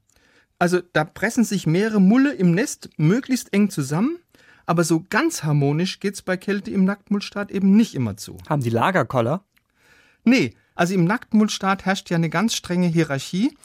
Also 0.58 0.80
da 0.92 1.04
pressen 1.04 1.44
sich 1.44 1.66
mehrere 1.66 2.00
Mulle 2.00 2.32
im 2.32 2.52
Nest 2.52 2.90
möglichst 2.96 3.52
eng 3.52 3.70
zusammen, 3.70 4.18
aber 4.66 4.84
so 4.84 5.04
ganz 5.08 5.44
harmonisch 5.44 6.00
geht's 6.00 6.20
bei 6.22 6.36
Kälte 6.36 6.70
im 6.70 6.84
Nacktmullstaat 6.84 7.50
eben 7.50 7.76
nicht 7.76 7.94
immer 7.94 8.16
zu. 8.16 8.36
Haben 8.48 8.62
die 8.62 8.70
Lagerkoller? 8.70 9.44
Nee, 10.24 10.54
also 10.74 10.94
im 10.94 11.04
Nacktmullstaat 11.04 11.86
herrscht 11.86 12.10
ja 12.10 12.16
eine 12.16 12.28
ganz 12.28 12.54
strenge 12.54 12.88
Hierarchie 12.88 13.56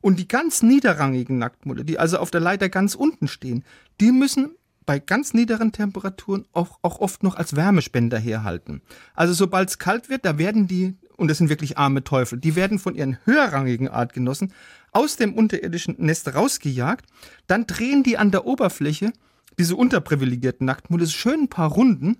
und 0.00 0.18
die 0.18 0.28
ganz 0.28 0.62
niederrangigen 0.62 1.38
Nacktmulle, 1.38 1.84
die 1.84 1.98
also 1.98 2.18
auf 2.18 2.30
der 2.30 2.40
Leiter 2.40 2.68
ganz 2.68 2.94
unten 2.94 3.28
stehen, 3.28 3.64
die 4.00 4.12
müssen 4.12 4.52
bei 4.84 4.98
ganz 4.98 5.34
niederen 5.34 5.72
Temperaturen 5.72 6.46
auch, 6.52 6.78
auch 6.82 7.00
oft 7.00 7.22
noch 7.22 7.36
als 7.36 7.56
Wärmespender 7.56 8.18
herhalten. 8.18 8.82
Also 9.14 9.32
sobald 9.34 9.70
es 9.70 9.78
kalt 9.78 10.08
wird, 10.08 10.24
da 10.24 10.38
werden 10.38 10.66
die 10.66 10.96
und 11.16 11.28
das 11.28 11.38
sind 11.38 11.48
wirklich 11.48 11.78
arme 11.78 12.04
Teufel, 12.04 12.38
die 12.38 12.56
werden 12.56 12.78
von 12.78 12.94
ihren 12.94 13.18
höherrangigen 13.24 13.88
Artgenossen 13.88 14.52
aus 14.90 15.16
dem 15.16 15.34
unterirdischen 15.34 15.94
Nest 15.98 16.34
rausgejagt, 16.34 17.06
dann 17.46 17.66
drehen 17.66 18.02
die 18.02 18.18
an 18.18 18.30
der 18.30 18.44
Oberfläche, 18.46 19.12
diese 19.58 19.76
unterprivilegierten 19.76 20.66
Nacktmulle, 20.66 21.06
schön 21.06 21.42
ein 21.42 21.48
paar 21.48 21.70
Runden 21.70 22.18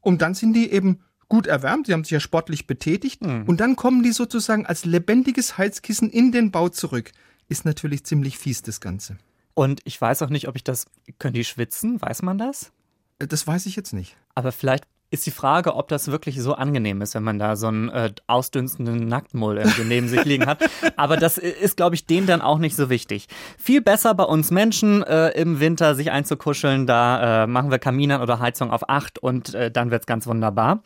und 0.00 0.22
dann 0.22 0.34
sind 0.34 0.52
die 0.52 0.70
eben 0.70 1.00
gut 1.28 1.46
erwärmt, 1.46 1.86
sie 1.86 1.94
haben 1.94 2.04
sich 2.04 2.12
ja 2.12 2.20
sportlich 2.20 2.66
betätigt 2.66 3.22
mhm. 3.22 3.44
und 3.46 3.60
dann 3.60 3.76
kommen 3.76 4.02
die 4.02 4.12
sozusagen 4.12 4.66
als 4.66 4.84
lebendiges 4.84 5.58
Heizkissen 5.58 6.10
in 6.10 6.32
den 6.32 6.50
Bau 6.50 6.68
zurück. 6.68 7.12
Ist 7.48 7.64
natürlich 7.64 8.04
ziemlich 8.04 8.38
fies, 8.38 8.62
das 8.62 8.80
Ganze. 8.80 9.18
Und 9.54 9.80
ich 9.84 10.00
weiß 10.00 10.22
auch 10.22 10.30
nicht, 10.30 10.48
ob 10.48 10.56
ich 10.56 10.64
das. 10.64 10.86
Können 11.18 11.34
die 11.34 11.44
schwitzen? 11.44 12.02
Weiß 12.02 12.22
man 12.22 12.38
das? 12.38 12.72
Äh, 13.18 13.26
das 13.26 13.46
weiß 13.46 13.66
ich 13.66 13.76
jetzt 13.76 13.92
nicht. 13.92 14.16
Aber 14.34 14.52
vielleicht 14.52 14.84
ist 15.14 15.26
die 15.26 15.30
Frage, 15.30 15.76
ob 15.76 15.88
das 15.88 16.10
wirklich 16.10 16.40
so 16.40 16.54
angenehm 16.54 17.00
ist, 17.00 17.14
wenn 17.14 17.22
man 17.22 17.38
da 17.38 17.54
so 17.54 17.68
einen 17.68 17.88
äh, 17.88 18.12
ausdünstenden 18.26 19.06
Nacktmull 19.06 19.58
irgendwie 19.58 19.84
neben 19.84 20.08
sich 20.08 20.24
liegen 20.24 20.46
hat. 20.46 20.68
Aber 20.96 21.16
das 21.16 21.38
ist, 21.38 21.76
glaube 21.76 21.94
ich, 21.94 22.06
denen 22.06 22.26
dann 22.26 22.42
auch 22.42 22.58
nicht 22.58 22.74
so 22.74 22.90
wichtig. 22.90 23.28
Viel 23.56 23.80
besser 23.80 24.14
bei 24.14 24.24
uns 24.24 24.50
Menschen 24.50 25.04
äh, 25.04 25.30
im 25.30 25.60
Winter 25.60 25.94
sich 25.94 26.10
einzukuscheln. 26.10 26.86
Da 26.86 27.44
äh, 27.44 27.46
machen 27.46 27.70
wir 27.70 27.78
Kaminern 27.78 28.22
oder 28.22 28.40
Heizung 28.40 28.72
auf 28.72 28.88
acht 28.88 29.20
und 29.20 29.54
äh, 29.54 29.70
dann 29.70 29.92
wird's 29.92 30.06
ganz 30.06 30.26
wunderbar. 30.26 30.82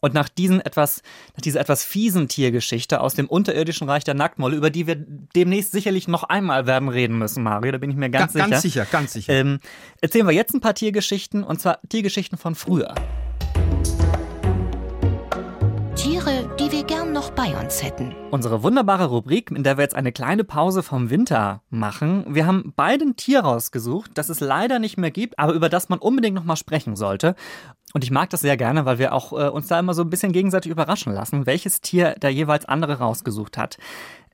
Und 0.00 0.14
nach, 0.14 0.28
diesen 0.28 0.60
etwas, 0.60 1.02
nach 1.34 1.42
dieser 1.42 1.60
etwas 1.60 1.84
fiesen 1.84 2.28
Tiergeschichte 2.28 3.00
aus 3.00 3.14
dem 3.14 3.26
unterirdischen 3.26 3.88
Reich 3.88 4.04
der 4.04 4.14
Nacktmolle, 4.14 4.56
über 4.56 4.70
die 4.70 4.86
wir 4.86 4.96
demnächst 4.96 5.72
sicherlich 5.72 6.08
noch 6.08 6.24
einmal 6.24 6.66
werden 6.66 6.88
reden 6.88 7.18
müssen, 7.18 7.42
Mario, 7.42 7.72
da 7.72 7.78
bin 7.78 7.90
ich 7.90 7.96
mir 7.96 8.10
ganz 8.10 8.32
Ga 8.32 8.38
sicher. 8.38 8.50
Ganz 8.50 8.62
sicher, 8.62 8.86
ganz 8.90 9.12
sicher. 9.12 9.32
Ähm, 9.32 9.60
erzählen 10.00 10.26
wir 10.26 10.34
jetzt 10.34 10.54
ein 10.54 10.60
paar 10.60 10.74
Tiergeschichten, 10.74 11.42
und 11.42 11.60
zwar 11.60 11.80
Tiergeschichten 11.88 12.38
von 12.38 12.54
früher. 12.54 12.94
Bei 17.36 17.54
uns 17.62 17.82
hätten. 17.82 18.14
Unsere 18.30 18.62
wunderbare 18.62 19.06
Rubrik, 19.06 19.50
in 19.50 19.62
der 19.62 19.76
wir 19.76 19.82
jetzt 19.82 19.94
eine 19.94 20.10
kleine 20.10 20.42
Pause 20.42 20.82
vom 20.82 21.10
Winter 21.10 21.62
machen. 21.68 22.24
Wir 22.28 22.46
haben 22.46 22.72
beide 22.74 23.04
ein 23.04 23.16
Tier 23.16 23.40
rausgesucht, 23.40 24.12
das 24.14 24.30
es 24.30 24.40
leider 24.40 24.78
nicht 24.78 24.96
mehr 24.96 25.10
gibt, 25.10 25.38
aber 25.38 25.52
über 25.52 25.68
das 25.68 25.90
man 25.90 25.98
unbedingt 25.98 26.34
noch 26.34 26.44
mal 26.44 26.56
sprechen 26.56 26.96
sollte. 26.96 27.34
Und 27.92 28.02
ich 28.02 28.10
mag 28.10 28.30
das 28.30 28.40
sehr 28.40 28.56
gerne, 28.56 28.86
weil 28.86 28.98
wir 28.98 29.12
auch 29.12 29.32
äh, 29.32 29.48
uns 29.50 29.68
da 29.68 29.78
immer 29.78 29.92
so 29.92 30.02
ein 30.02 30.10
bisschen 30.10 30.32
gegenseitig 30.32 30.72
überraschen 30.72 31.12
lassen, 31.12 31.44
welches 31.44 31.82
Tier 31.82 32.14
der 32.14 32.32
jeweils 32.32 32.64
andere 32.64 32.98
rausgesucht 32.98 33.58
hat. 33.58 33.76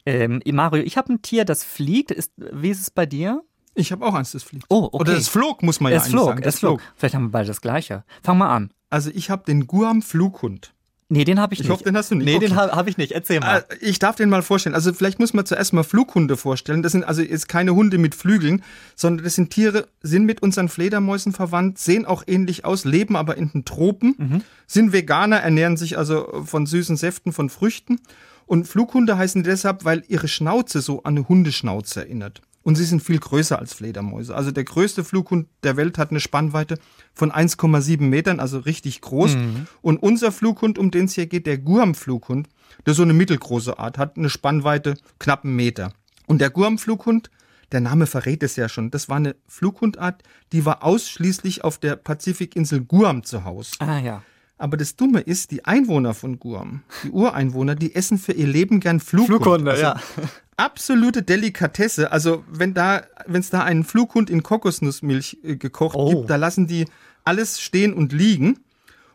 Ähm, 0.07 0.41
Mario, 0.47 0.85
ich 0.85 0.97
habe 0.97 1.13
ein 1.13 1.23
Tier, 1.23 1.45
das 1.45 1.65
fliegt. 1.65 2.13
Ist, 2.13 2.33
wie 2.37 2.71
ist 2.71 2.81
es 2.81 2.91
bei 2.91 3.05
dir? 3.05 3.43
Ich 3.75 3.91
habe 3.91 4.07
auch 4.07 4.15
eins, 4.15 4.31
das 4.31 4.45
fliegt. 4.45 4.65
Oh, 4.69 4.85
okay. 4.85 4.97
Oder 4.97 5.15
das 5.15 5.29
flog, 5.29 5.63
muss 5.63 5.81
man 5.81 5.91
ja 5.91 5.99
es 5.99 6.05
eigentlich 6.05 6.15
flog, 6.15 6.29
sagen. 6.29 6.43
Es 6.45 6.59
flog. 6.61 6.81
Vielleicht 6.95 7.15
haben 7.17 7.25
wir 7.25 7.31
beide 7.31 7.49
das 7.49 7.61
gleiche. 7.61 8.05
Fang 8.23 8.39
mal 8.39 8.55
an. 8.55 8.73
Also 8.91 9.11
ich 9.13 9.29
habe 9.29 9.45
den 9.45 9.67
Guam 9.67 10.03
Flughund. 10.03 10.73
Nee, 11.13 11.25
den 11.25 11.39
habe 11.39 11.53
ich, 11.53 11.61
ich 11.61 11.65
nicht. 11.65 11.69
Ich 11.69 11.73
hoffe, 11.75 11.85
den 11.85 11.95
hast 11.95 12.11
du 12.11 12.15
nicht. 12.15 12.25
Nee, 12.25 12.37
okay. 12.37 12.47
den 12.47 12.57
habe 12.57 12.73
hab 12.73 12.89
ich 12.89 12.97
nicht. 12.97 13.13
Erzähl 13.13 13.39
mal. 13.39 13.67
Äh, 13.69 13.77
ich 13.83 13.99
darf 13.99 14.17
den 14.17 14.31
mal 14.31 14.41
vorstellen. 14.41 14.75
Also 14.75 14.95
vielleicht 14.95 15.19
muss 15.19 15.35
man 15.35 15.45
zuerst 15.45 15.75
mal 15.75 15.83
Flughunde 15.83 16.39
vorstellen. 16.39 16.83
Das 16.83 16.93
sind 16.93 17.05
also 17.05 17.21
jetzt 17.21 17.51
keine 17.51 17.75
Hunde 17.75 17.99
mit 17.99 18.15
Flügeln, 18.15 18.63
sondern 18.97 19.23
das 19.23 19.35
sind 19.35 19.51
Tiere, 19.51 19.89
sind 20.01 20.25
mit 20.25 20.43
unseren 20.43 20.71
Fledermäusen 20.71 21.35
verwandt, 21.35 21.79
sehen 21.79 22.07
auch 22.07 22.23
ähnlich 22.27 22.65
aus, 22.65 22.87
leben 22.87 23.17
aber 23.17 23.37
in 23.37 23.51
den 23.51 23.67
Tropen, 23.67 24.15
mhm. 24.17 24.43
sind 24.67 24.95
Veganer, 24.95 25.37
ernähren 25.37 25.77
sich 25.77 25.99
also 25.99 26.45
von 26.47 26.65
süßen 26.65 26.97
Säften, 26.97 27.35
von 27.35 27.51
Früchten. 27.51 28.01
Und 28.47 28.67
Flughunde 28.67 29.19
heißen 29.19 29.43
deshalb, 29.43 29.85
weil 29.85 30.05
ihre 30.09 30.29
Schnauze 30.29 30.81
so 30.81 31.03
an 31.03 31.19
eine 31.19 31.29
Hundeschnauze 31.29 32.01
erinnert. 32.01 32.41
Und 32.63 32.77
sie 32.77 32.85
sind 32.85 33.03
viel 33.03 33.19
größer 33.19 33.59
als 33.59 33.75
Fledermäuse. 33.75 34.35
Also 34.35 34.51
der 34.51 34.65
größte 34.65 35.05
Flughund 35.05 35.49
der 35.63 35.77
Welt 35.77 35.99
hat 35.99 36.11
eine 36.11 36.21
Spannweite 36.21 36.79
von 37.13 37.33
1,7 37.33 38.03
Metern, 38.03 38.41
also 38.41 38.59
richtig 38.59 39.01
groß. 39.01 39.35
Mhm. 39.35 39.67
Und 39.81 40.03
unser 40.03 40.33
Flughund, 40.33 40.79
um 40.79 40.91
den 40.91 41.07
es 41.07 41.15
hier 41.15 41.27
geht, 41.27 41.47
der 41.47 41.59
Guam-Flughund, 41.59 42.49
der 42.87 42.95
so 42.95 43.03
eine 43.03 43.13
mittelgroße 43.13 43.79
Art 43.79 43.99
hat, 43.99 44.17
eine 44.17 44.31
Spannweite 44.31 44.95
knapp 45.19 45.45
einen 45.45 45.57
Meter. 45.57 45.93
Und 46.27 46.41
der 46.41 46.51
Guam-Flughund, 46.51 47.31
der 47.73 47.81
Name 47.81 48.07
verrät 48.07 48.43
es 48.43 48.57
ja 48.57 48.69
schon, 48.69 48.91
das 48.91 49.09
war 49.09 49.17
eine 49.17 49.35
Flughundart, 49.49 50.23
die 50.53 50.65
war 50.65 50.85
ausschließlich 50.85 51.65
auf 51.65 51.79
der 51.79 51.97
Pazifikinsel 51.97 52.85
Guam 52.85 53.25
zu 53.25 53.45
Hause. 53.45 53.73
Ah 53.81 53.99
ja. 53.99 54.23
Aber 54.59 54.77
das 54.77 54.95
Dumme 54.95 55.21
ist, 55.21 55.51
die 55.51 55.65
Einwohner 55.65 56.15
von 56.15 56.39
Guam, 56.39 56.83
die 57.03 57.11
Ureinwohner, 57.11 57.75
die 57.75 57.97
essen 57.97 58.17
für 58.17 58.33
ihr 58.33 58.47
Leben 58.47 58.79
gern 58.79 59.01
Flughund. 59.01 59.43
Flughunde, 59.43 59.71
also 59.73 59.83
ja. 59.83 60.01
Absolute 60.57 61.23
Delikatesse. 61.23 62.13
Also 62.13 62.45
wenn 62.49 62.75
da, 62.75 63.03
wenn 63.27 63.41
es 63.41 63.51
da 63.51 63.63
einen 63.63 63.85
Flughund 63.85 64.31
in 64.31 64.43
Kokosnussmilch 64.43 65.39
äh, 65.43 65.57
gekocht 65.57 65.97
oh. 65.97 66.11
gibt, 66.11 66.31
da 66.31 66.37
lassen 66.37 66.67
die 66.67 66.87
alles 67.25 67.61
stehen 67.61 67.95
und 67.95 68.13
liegen. 68.13 68.61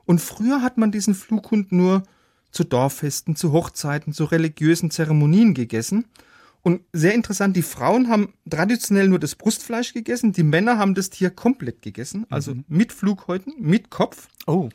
Und 0.06 0.20
früher 0.20 0.62
hat 0.62 0.78
man 0.78 0.92
diesen 0.92 1.14
Flughund 1.14 1.72
nur 1.72 2.04
zu 2.52 2.64
Dorffesten, 2.64 3.36
zu 3.36 3.52
Hochzeiten, 3.52 4.14
zu 4.14 4.26
religiösen 4.26 4.90
Zeremonien 4.90 5.54
gegessen. 5.54 6.06
Und 6.64 6.82
sehr 6.92 7.14
interessant, 7.14 7.56
die 7.56 7.62
Frauen 7.62 8.10
haben 8.10 8.34
traditionell 8.50 9.08
nur 9.08 9.20
das 9.20 9.36
Brustfleisch 9.36 9.94
gegessen, 9.94 10.34
die 10.34 10.44
Männer 10.44 10.78
haben 10.78 10.96
das 10.96 11.10
Tier 11.10 11.30
komplett 11.30 11.82
gegessen, 11.82 12.26
also 12.30 12.56
mhm. 12.56 12.66
mit 12.68 12.92
Flughäuten, 12.92 13.54
mit 13.60 13.90
Kopf. 13.90 14.28
Oh. 14.48 14.70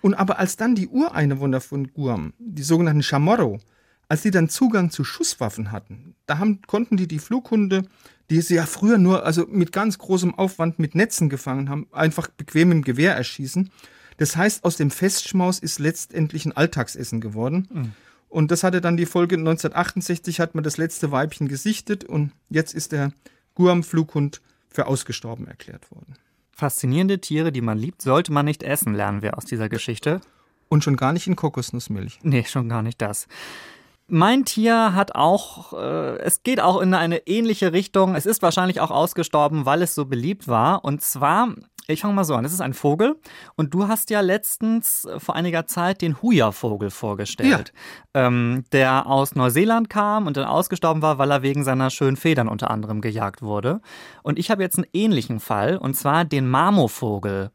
Und 0.00 0.14
aber 0.14 0.38
als 0.38 0.56
dann 0.56 0.74
die 0.74 0.88
Ureinwohner 0.88 1.60
von 1.60 1.92
Guam, 1.92 2.32
die 2.38 2.62
sogenannten 2.62 3.02
Chamorro, 3.02 3.60
als 4.08 4.22
die 4.22 4.30
dann 4.30 4.48
Zugang 4.48 4.90
zu 4.90 5.04
Schusswaffen 5.04 5.70
hatten, 5.70 6.14
da 6.26 6.38
haben, 6.38 6.62
konnten 6.62 6.96
die 6.96 7.08
die 7.08 7.18
Flughunde, 7.18 7.82
die 8.30 8.40
sie 8.40 8.56
ja 8.56 8.66
früher 8.66 8.98
nur 8.98 9.24
also 9.24 9.46
mit 9.48 9.72
ganz 9.72 9.98
großem 9.98 10.34
Aufwand 10.34 10.78
mit 10.78 10.94
Netzen 10.94 11.28
gefangen 11.28 11.68
haben, 11.68 11.86
einfach 11.92 12.28
bequem 12.28 12.72
im 12.72 12.82
Gewehr 12.82 13.14
erschießen. 13.14 13.70
Das 14.18 14.36
heißt, 14.36 14.64
aus 14.64 14.76
dem 14.76 14.90
Festschmaus 14.90 15.58
ist 15.58 15.78
letztendlich 15.78 16.44
ein 16.44 16.56
Alltagsessen 16.56 17.20
geworden. 17.20 17.68
Mhm. 17.70 17.92
Und 18.28 18.50
das 18.50 18.62
hatte 18.62 18.80
dann 18.80 18.96
die 18.96 19.06
Folge 19.06 19.36
1968 19.36 20.40
hat 20.40 20.54
man 20.54 20.64
das 20.64 20.76
letzte 20.76 21.10
Weibchen 21.10 21.48
gesichtet 21.48 22.04
und 22.04 22.32
jetzt 22.50 22.74
ist 22.74 22.92
der 22.92 23.12
Guam-Flughund 23.54 24.42
für 24.68 24.86
ausgestorben 24.86 25.46
erklärt 25.46 25.90
worden. 25.90 26.16
Faszinierende 26.52 27.20
Tiere, 27.20 27.52
die 27.52 27.60
man 27.60 27.78
liebt, 27.78 28.02
sollte 28.02 28.32
man 28.32 28.44
nicht 28.44 28.62
essen, 28.62 28.92
lernen 28.92 29.22
wir 29.22 29.38
aus 29.38 29.44
dieser 29.44 29.68
Geschichte. 29.68 30.20
Und 30.68 30.84
schon 30.84 30.96
gar 30.96 31.14
nicht 31.14 31.26
in 31.26 31.36
Kokosnussmilch. 31.36 32.18
Nee, 32.22 32.44
schon 32.44 32.68
gar 32.68 32.82
nicht 32.82 33.00
das. 33.00 33.26
Mein 34.08 34.44
Tier 34.44 34.94
hat 34.94 35.14
auch, 35.14 35.74
äh, 35.74 36.18
es 36.18 36.42
geht 36.42 36.60
auch 36.60 36.80
in 36.80 36.94
eine 36.94 37.26
ähnliche 37.26 37.72
Richtung. 37.72 38.14
Es 38.14 38.26
ist 38.26 38.42
wahrscheinlich 38.42 38.80
auch 38.80 38.90
ausgestorben, 38.90 39.66
weil 39.66 39.82
es 39.82 39.94
so 39.94 40.06
beliebt 40.06 40.48
war. 40.48 40.84
Und 40.84 41.02
zwar 41.02 41.54
ich 41.90 42.02
fange 42.02 42.12
mal 42.12 42.24
so 42.24 42.34
an. 42.34 42.42
Das 42.42 42.52
ist 42.52 42.60
ein 42.60 42.74
Vogel 42.74 43.16
und 43.56 43.72
du 43.72 43.88
hast 43.88 44.10
ja 44.10 44.20
letztens 44.20 45.06
äh, 45.06 45.18
vor 45.18 45.34
einiger 45.34 45.66
Zeit 45.66 46.02
den 46.02 46.20
Huja-Vogel 46.20 46.90
vorgestellt, 46.90 47.72
ja. 48.14 48.26
ähm, 48.26 48.64
der 48.72 49.06
aus 49.06 49.34
Neuseeland 49.34 49.88
kam 49.88 50.26
und 50.26 50.36
dann 50.36 50.44
ausgestorben 50.44 51.00
war, 51.00 51.16
weil 51.16 51.30
er 51.30 51.42
wegen 51.42 51.64
seiner 51.64 51.88
schönen 51.88 52.18
Federn 52.18 52.48
unter 52.48 52.70
anderem 52.70 53.00
gejagt 53.00 53.40
wurde. 53.40 53.80
Und 54.22 54.38
ich 54.38 54.50
habe 54.50 54.62
jetzt 54.62 54.76
einen 54.76 54.86
ähnlichen 54.92 55.40
Fall 55.40 55.78
und 55.78 55.94
zwar 55.94 56.26
den 56.26 56.46
Marmo-Vogel. 56.46 57.50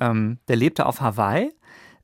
Ähm, 0.00 0.40
der 0.48 0.56
lebte 0.56 0.84
auf 0.84 1.00
Hawaii. 1.00 1.52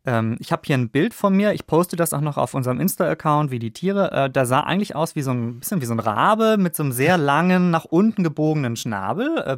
Ähm, 0.05 0.37
ich 0.41 0.53
habe 0.53 0.63
hier 0.65 0.77
ein 0.77 0.89
Bild 0.89 1.15
von 1.15 1.35
mir. 1.35 1.53
Ich 1.53 1.67
poste 1.67 1.97
das 1.97 2.13
auch 2.13 2.21
noch 2.21 2.37
auf 2.37 2.55
unserem 2.55 2.81
Insta-Account, 2.81 3.51
wie 3.51 3.59
die 3.59 3.73
Tiere. 3.73 4.11
Äh, 4.13 4.31
da 4.31 4.45
sah 4.47 4.61
eigentlich 4.61 4.97
aus 4.97 5.15
wie 5.15 5.23
so 5.23 5.31
ein 5.31 5.61
bisschen 5.61 5.81
wie 5.81 5.87
so 5.87 5.95
ein 5.95 6.01
Rabe 6.01 6.57
mit 6.59 6.75
so 6.75 6.83
einem 6.83 6.93
sehr 6.93 7.19
langen, 7.19 7.71
nach 7.71 7.85
unten 7.85 8.25
gebogenen 8.25 8.77
Schnabel. 8.77 9.39
Äh, 9.39 9.57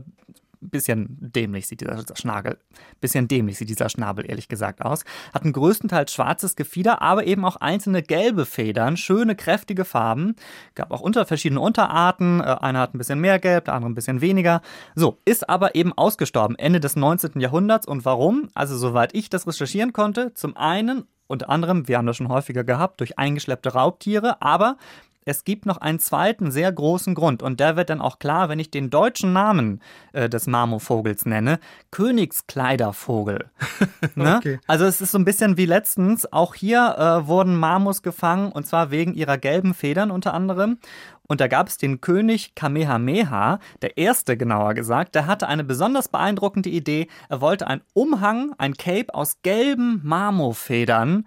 bisschen 0.68 1.06
dämlich 1.20 1.66
sieht 1.66 1.80
dieser 1.80 2.04
Schnabel, 2.14 2.58
bisschen 3.00 3.28
dämlich 3.28 3.58
sieht 3.58 3.68
dieser 3.68 3.88
Schnabel 3.88 4.28
ehrlich 4.28 4.48
gesagt 4.48 4.82
aus. 4.82 5.04
Hat 5.32 5.44
ein 5.44 5.52
größtenteils 5.52 6.12
schwarzes 6.12 6.56
Gefieder, 6.56 7.02
aber 7.02 7.26
eben 7.26 7.44
auch 7.44 7.56
einzelne 7.56 8.02
gelbe 8.02 8.46
Federn, 8.46 8.96
schöne 8.96 9.36
kräftige 9.36 9.84
Farben. 9.84 10.36
Gab 10.74 10.90
auch 10.90 11.00
unter 11.00 11.26
verschiedene 11.26 11.60
Unterarten. 11.60 12.40
Äh, 12.40 12.56
einer 12.60 12.80
hat 12.80 12.94
ein 12.94 12.98
bisschen 12.98 13.20
mehr 13.20 13.38
Gelb, 13.38 13.66
der 13.66 13.74
andere 13.74 13.90
ein 13.90 13.94
bisschen 13.94 14.20
weniger. 14.20 14.62
So, 14.94 15.18
ist 15.24 15.48
aber 15.48 15.74
eben 15.74 15.92
ausgestorben 15.92 16.56
Ende 16.56 16.80
des 16.80 16.96
19. 16.96 17.40
Jahrhunderts. 17.40 17.86
Und 17.86 18.04
warum? 18.04 18.48
Also 18.54 18.76
soweit 18.76 19.14
ich 19.14 19.30
das 19.30 19.46
recherchieren 19.46 19.92
konnte, 19.92 20.34
zum 20.34 20.56
einen 20.56 21.04
unter 21.26 21.48
anderem, 21.48 21.88
wir 21.88 21.98
haben 21.98 22.06
das 22.06 22.16
schon 22.16 22.28
häufiger 22.28 22.64
gehabt, 22.64 23.00
durch 23.00 23.18
eingeschleppte 23.18 23.72
Raubtiere, 23.72 24.42
aber 24.42 24.76
es 25.24 25.44
gibt 25.44 25.66
noch 25.66 25.78
einen 25.78 25.98
zweiten 25.98 26.50
sehr 26.50 26.70
großen 26.70 27.14
Grund 27.14 27.42
und 27.42 27.60
der 27.60 27.76
wird 27.76 27.90
dann 27.90 28.00
auch 28.00 28.18
klar, 28.18 28.48
wenn 28.48 28.58
ich 28.58 28.70
den 28.70 28.90
deutschen 28.90 29.32
Namen 29.32 29.80
äh, 30.12 30.28
des 30.28 30.46
Marmorvogels 30.46 31.26
nenne, 31.26 31.58
Königskleidervogel. 31.90 33.50
ne? 34.14 34.36
okay. 34.36 34.60
Also 34.66 34.84
es 34.84 35.00
ist 35.00 35.12
so 35.12 35.18
ein 35.18 35.24
bisschen 35.24 35.56
wie 35.56 35.66
letztens, 35.66 36.30
auch 36.32 36.54
hier 36.54 36.96
äh, 36.98 37.26
wurden 37.26 37.56
Marmos 37.56 38.02
gefangen 38.02 38.52
und 38.52 38.66
zwar 38.66 38.90
wegen 38.90 39.14
ihrer 39.14 39.38
gelben 39.38 39.74
Federn 39.74 40.10
unter 40.10 40.34
anderem 40.34 40.78
und 41.26 41.40
da 41.40 41.48
gab 41.48 41.68
es 41.68 41.78
den 41.78 42.00
König 42.00 42.54
Kamehameha, 42.54 43.58
der 43.80 43.96
erste 43.96 44.36
genauer 44.36 44.74
gesagt, 44.74 45.14
der 45.14 45.26
hatte 45.26 45.48
eine 45.48 45.64
besonders 45.64 46.08
beeindruckende 46.08 46.68
Idee. 46.68 47.08
Er 47.28 47.40
wollte 47.40 47.66
einen 47.66 47.80
Umhang, 47.94 48.54
ein 48.58 48.74
Cape 48.74 49.14
aus 49.14 49.38
gelben 49.42 50.00
Marmorfedern. 50.04 51.26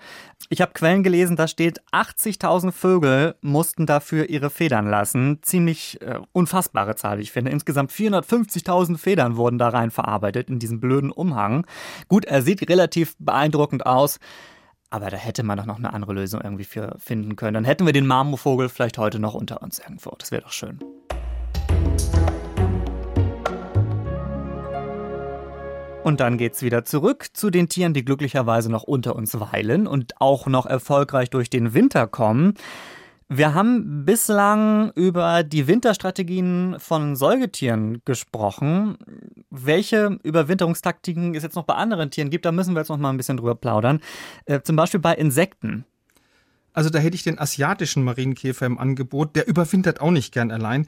Ich 0.50 0.62
habe 0.62 0.74
Quellen 0.74 1.04
gelesen, 1.04 1.36
da 1.36 1.48
steht, 1.48 1.82
80.000 1.92 2.72
Vögel 2.72 3.36
mussten 3.42 3.86
dafür 3.86 4.30
ihre 4.30 4.50
Federn 4.50 4.88
lassen. 4.88 5.40
Ziemlich 5.42 6.00
äh, 6.02 6.20
unfassbare 6.32 6.96
Zahl, 6.96 7.20
ich 7.20 7.32
finde. 7.32 7.52
Insgesamt 7.52 7.92
450.000 7.92 8.98
Federn 8.98 9.36
wurden 9.36 9.58
da 9.58 9.70
rein 9.70 9.92
verarbeitet 9.92 10.50
in 10.50 10.60
diesem 10.60 10.80
blöden 10.80 11.12
Umhang. 11.12 11.66
Gut, 12.08 12.26
er 12.26 12.44
sieht 12.44 12.70
relativ 12.70 13.16
beeindruckend 13.18 13.86
aus. 13.86 14.20
Aber 14.90 15.10
da 15.10 15.18
hätte 15.18 15.44
man 15.44 15.58
doch 15.58 15.66
noch 15.66 15.78
eine 15.78 15.92
andere 15.92 16.14
Lösung 16.14 16.40
irgendwie 16.42 16.64
für 16.64 16.96
finden 16.98 17.36
können. 17.36 17.56
Dann 17.56 17.66
hätten 17.66 17.86
wir 17.86 17.92
den 17.92 18.08
Marmorvogel 18.08 18.70
vielleicht 18.70 18.98
heute 18.98 19.20
noch 19.20 19.34
unter 19.34 19.62
uns 19.62 19.80
irgendwo. 19.80 20.12
Das 20.18 20.32
wäre 20.32 20.44
doch 20.44 20.52
schön. 20.54 20.80
Und 26.06 26.22
dann 26.22 26.38
geht's 26.38 26.62
wieder 26.62 26.86
zurück 26.86 27.28
zu 27.34 27.50
den 27.50 27.68
Tieren, 27.68 27.94
die 27.94 28.06
glücklicherweise 28.06 28.72
noch 28.72 28.84
unter 28.84 29.18
uns 29.18 29.38
weilen 29.38 29.88
und 29.88 30.22
auch 30.22 30.48
noch 30.48 30.66
erfolgreich 30.66 31.30
durch 31.30 31.50
den 31.50 31.74
Winter 31.74 32.08
kommen. 32.08 32.54
Wir 33.30 33.54
haben 33.54 34.06
bislang 34.06 34.92
über 34.96 35.44
die 35.44 35.68
Winterstrategien 35.68 36.78
von 36.80 37.18
Säugetieren 37.18 38.02
gesprochen. 38.06 38.98
Welche 39.50 40.18
Überwinterungstaktiken 40.24 41.36
es 41.36 41.44
jetzt 41.44 41.56
noch 41.56 41.66
bei 41.66 41.74
anderen 41.74 42.10
Tieren 42.10 42.30
gibt, 42.30 42.46
da 42.46 42.54
müssen 42.54 42.74
wir 42.74 42.80
jetzt 42.80 42.90
noch 42.90 42.98
mal 42.98 43.10
ein 43.10 43.18
bisschen 43.18 43.36
drüber 43.36 43.56
plaudern. 43.56 44.00
Äh, 44.46 44.62
zum 44.62 44.78
Beispiel 44.78 45.02
bei 45.02 45.14
Insekten. 45.14 45.84
Also 46.72 46.90
da 46.90 47.00
hätte 47.00 47.16
ich 47.16 47.24
den 47.24 47.38
asiatischen 47.38 48.04
Marienkäfer 48.04 48.66
im 48.66 48.78
Angebot. 48.78 49.36
Der 49.36 49.48
überwintert 49.48 50.00
auch 50.00 50.12
nicht 50.12 50.34
gern 50.34 50.50
allein. 50.50 50.88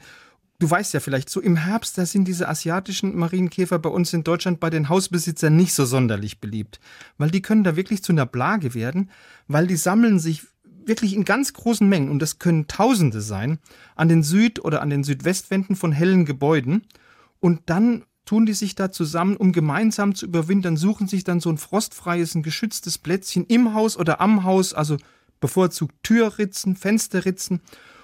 Du 0.60 0.70
weißt 0.70 0.94
ja 0.94 1.00
vielleicht, 1.00 1.28
so 1.28 1.40
im 1.40 1.56
Herbst, 1.56 1.98
da 1.98 2.06
sind 2.06 2.26
diese 2.26 2.48
asiatischen 2.48 3.16
Marienkäfer 3.18 3.78
bei 3.78 3.90
uns 3.90 4.14
in 4.14 4.24
Deutschland 4.24 4.60
bei 4.60 4.70
den 4.70 4.88
Hausbesitzern 4.88 5.56
nicht 5.56 5.74
so 5.74 5.84
sonderlich 5.84 6.40
beliebt. 6.40 6.80
Weil 7.18 7.30
die 7.30 7.42
können 7.42 7.64
da 7.64 7.76
wirklich 7.76 8.02
zu 8.02 8.12
einer 8.12 8.26
Plage 8.26 8.72
werden, 8.72 9.10
weil 9.46 9.66
die 9.66 9.76
sammeln 9.76 10.18
sich 10.18 10.42
wirklich 10.86 11.14
in 11.14 11.24
ganz 11.24 11.52
großen 11.52 11.88
Mengen, 11.88 12.10
und 12.10 12.20
das 12.20 12.38
können 12.38 12.66
Tausende 12.68 13.20
sein, 13.20 13.58
an 13.96 14.08
den 14.08 14.22
Süd- 14.22 14.64
oder 14.64 14.82
an 14.82 14.90
den 14.90 15.04
Südwestwänden 15.04 15.76
von 15.76 15.92
hellen 15.92 16.24
Gebäuden. 16.24 16.82
Und 17.40 17.62
dann 17.66 18.04
tun 18.24 18.46
die 18.46 18.52
sich 18.52 18.74
da 18.74 18.92
zusammen, 18.92 19.36
um 19.36 19.52
gemeinsam 19.52 20.14
zu 20.14 20.26
überwintern, 20.26 20.76
suchen 20.76 21.08
sich 21.08 21.24
dann 21.24 21.40
so 21.40 21.50
ein 21.50 21.58
frostfreies, 21.58 22.34
ein 22.34 22.42
geschütztes 22.42 22.98
Plätzchen 22.98 23.44
im 23.46 23.74
Haus 23.74 23.96
oder 23.96 24.20
am 24.20 24.44
Haus, 24.44 24.74
also 24.74 24.96
bevorzugt 25.40 25.94
Türritzen, 26.02 26.76
Fensterritzen. 26.76 27.60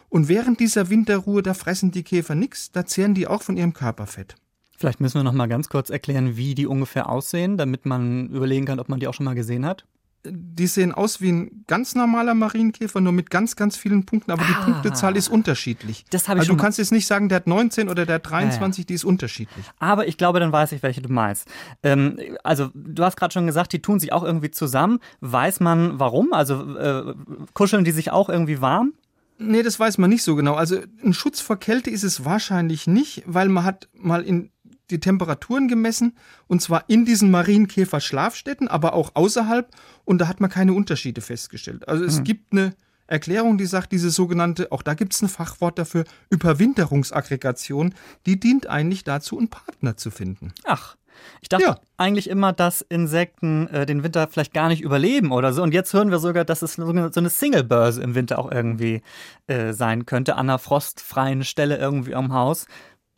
Und 0.08 0.28
während 0.28 0.60
dieser 0.60 0.88
Winterruhe, 0.88 1.42
da 1.42 1.54
fressen 1.54 1.90
die 1.90 2.02
Käfer 2.02 2.34
nichts, 2.34 2.72
da 2.72 2.86
zehren 2.86 3.14
die 3.14 3.26
auch 3.26 3.42
von 3.42 3.56
ihrem 3.56 3.72
Körperfett. 3.72 4.36
Vielleicht 4.78 5.00
müssen 5.00 5.18
wir 5.18 5.24
noch 5.24 5.32
mal 5.32 5.46
ganz 5.46 5.68
kurz 5.68 5.90
erklären, 5.90 6.36
wie 6.36 6.54
die 6.54 6.66
ungefähr 6.66 7.08
aussehen, 7.08 7.56
damit 7.56 7.86
man 7.86 8.28
überlegen 8.28 8.66
kann, 8.66 8.78
ob 8.78 8.88
man 8.88 9.00
die 9.00 9.08
auch 9.08 9.14
schon 9.14 9.24
mal 9.24 9.34
gesehen 9.34 9.64
hat 9.64 9.86
die 10.30 10.66
sehen 10.66 10.92
aus 10.92 11.20
wie 11.20 11.32
ein 11.32 11.64
ganz 11.66 11.94
normaler 11.94 12.34
Marienkäfer, 12.34 13.00
nur 13.00 13.12
mit 13.12 13.30
ganz, 13.30 13.56
ganz 13.56 13.76
vielen 13.76 14.04
Punkten, 14.04 14.30
aber 14.30 14.42
ah, 14.42 14.46
die 14.48 14.72
Punktezahl 14.72 15.16
ist 15.16 15.28
unterschiedlich. 15.28 16.04
Das 16.10 16.28
habe 16.28 16.38
ich 16.38 16.42
also 16.42 16.54
du 16.54 16.62
kannst 16.62 16.78
jetzt 16.78 16.92
nicht 16.92 17.06
sagen, 17.06 17.28
der 17.28 17.36
hat 17.36 17.46
19 17.46 17.88
oder 17.88 18.06
der 18.06 18.16
hat 18.16 18.30
23, 18.30 18.78
ja, 18.78 18.82
ja. 18.82 18.86
die 18.86 18.94
ist 18.94 19.04
unterschiedlich. 19.04 19.66
Aber 19.78 20.06
ich 20.06 20.16
glaube, 20.16 20.40
dann 20.40 20.52
weiß 20.52 20.72
ich, 20.72 20.82
welche 20.82 21.02
du 21.02 21.12
meinst. 21.12 21.48
Ähm, 21.82 22.18
also, 22.42 22.70
du 22.74 23.04
hast 23.04 23.16
gerade 23.16 23.32
schon 23.32 23.46
gesagt, 23.46 23.72
die 23.72 23.82
tun 23.82 24.00
sich 24.00 24.12
auch 24.12 24.24
irgendwie 24.24 24.50
zusammen. 24.50 25.00
Weiß 25.20 25.60
man 25.60 25.98
warum? 25.98 26.32
Also, 26.32 26.76
äh, 26.76 27.14
kuscheln 27.54 27.84
die 27.84 27.92
sich 27.92 28.10
auch 28.10 28.28
irgendwie 28.28 28.60
warm? 28.60 28.92
Nee, 29.38 29.62
das 29.62 29.78
weiß 29.78 29.98
man 29.98 30.08
nicht 30.08 30.22
so 30.22 30.34
genau. 30.34 30.54
Also 30.54 30.78
ein 31.04 31.12
Schutz 31.12 31.40
vor 31.40 31.58
Kälte 31.58 31.90
ist 31.90 32.04
es 32.04 32.24
wahrscheinlich 32.24 32.86
nicht, 32.86 33.22
weil 33.26 33.48
man 33.48 33.64
hat 33.64 33.88
mal 33.92 34.22
in 34.22 34.50
die 34.90 35.00
Temperaturen 35.00 35.68
gemessen 35.68 36.16
und 36.46 36.62
zwar 36.62 36.84
in 36.88 37.04
diesen 37.04 37.30
Marienkäfer-Schlafstätten, 37.30 38.68
aber 38.68 38.94
auch 38.94 39.10
außerhalb 39.14 39.68
und 40.04 40.18
da 40.18 40.28
hat 40.28 40.40
man 40.40 40.50
keine 40.50 40.72
Unterschiede 40.72 41.20
festgestellt. 41.20 41.88
Also 41.88 42.04
es 42.04 42.20
mhm. 42.20 42.24
gibt 42.24 42.52
eine 42.52 42.74
Erklärung, 43.06 43.56
die 43.58 43.66
sagt, 43.66 43.92
diese 43.92 44.10
sogenannte, 44.10 44.72
auch 44.72 44.82
da 44.82 44.94
gibt 44.94 45.14
es 45.14 45.22
ein 45.22 45.28
Fachwort 45.28 45.78
dafür, 45.78 46.04
Überwinterungsaggregation, 46.30 47.94
die 48.26 48.40
dient 48.40 48.66
eigentlich 48.66 49.04
dazu, 49.04 49.38
einen 49.38 49.48
Partner 49.48 49.96
zu 49.96 50.10
finden. 50.10 50.52
Ach. 50.64 50.96
Ich 51.40 51.48
dachte 51.48 51.64
ja. 51.64 51.80
eigentlich 51.96 52.28
immer, 52.28 52.52
dass 52.52 52.82
Insekten 52.82 53.68
äh, 53.68 53.86
den 53.86 54.02
Winter 54.02 54.28
vielleicht 54.28 54.52
gar 54.52 54.68
nicht 54.68 54.82
überleben 54.82 55.32
oder 55.32 55.54
so. 55.54 55.62
Und 55.62 55.72
jetzt 55.72 55.94
hören 55.94 56.10
wir 56.10 56.18
sogar, 56.18 56.44
dass 56.44 56.60
es 56.60 56.74
so 56.74 56.86
eine, 56.86 57.10
so 57.10 57.20
eine 57.20 57.30
Single-Börse 57.30 58.02
im 58.02 58.14
Winter 58.14 58.38
auch 58.38 58.52
irgendwie 58.52 59.00
äh, 59.46 59.72
sein 59.72 60.04
könnte, 60.04 60.34
an 60.34 60.50
einer 60.50 60.58
frostfreien 60.58 61.42
Stelle 61.44 61.78
irgendwie 61.78 62.14
am 62.14 62.34
Haus 62.34 62.66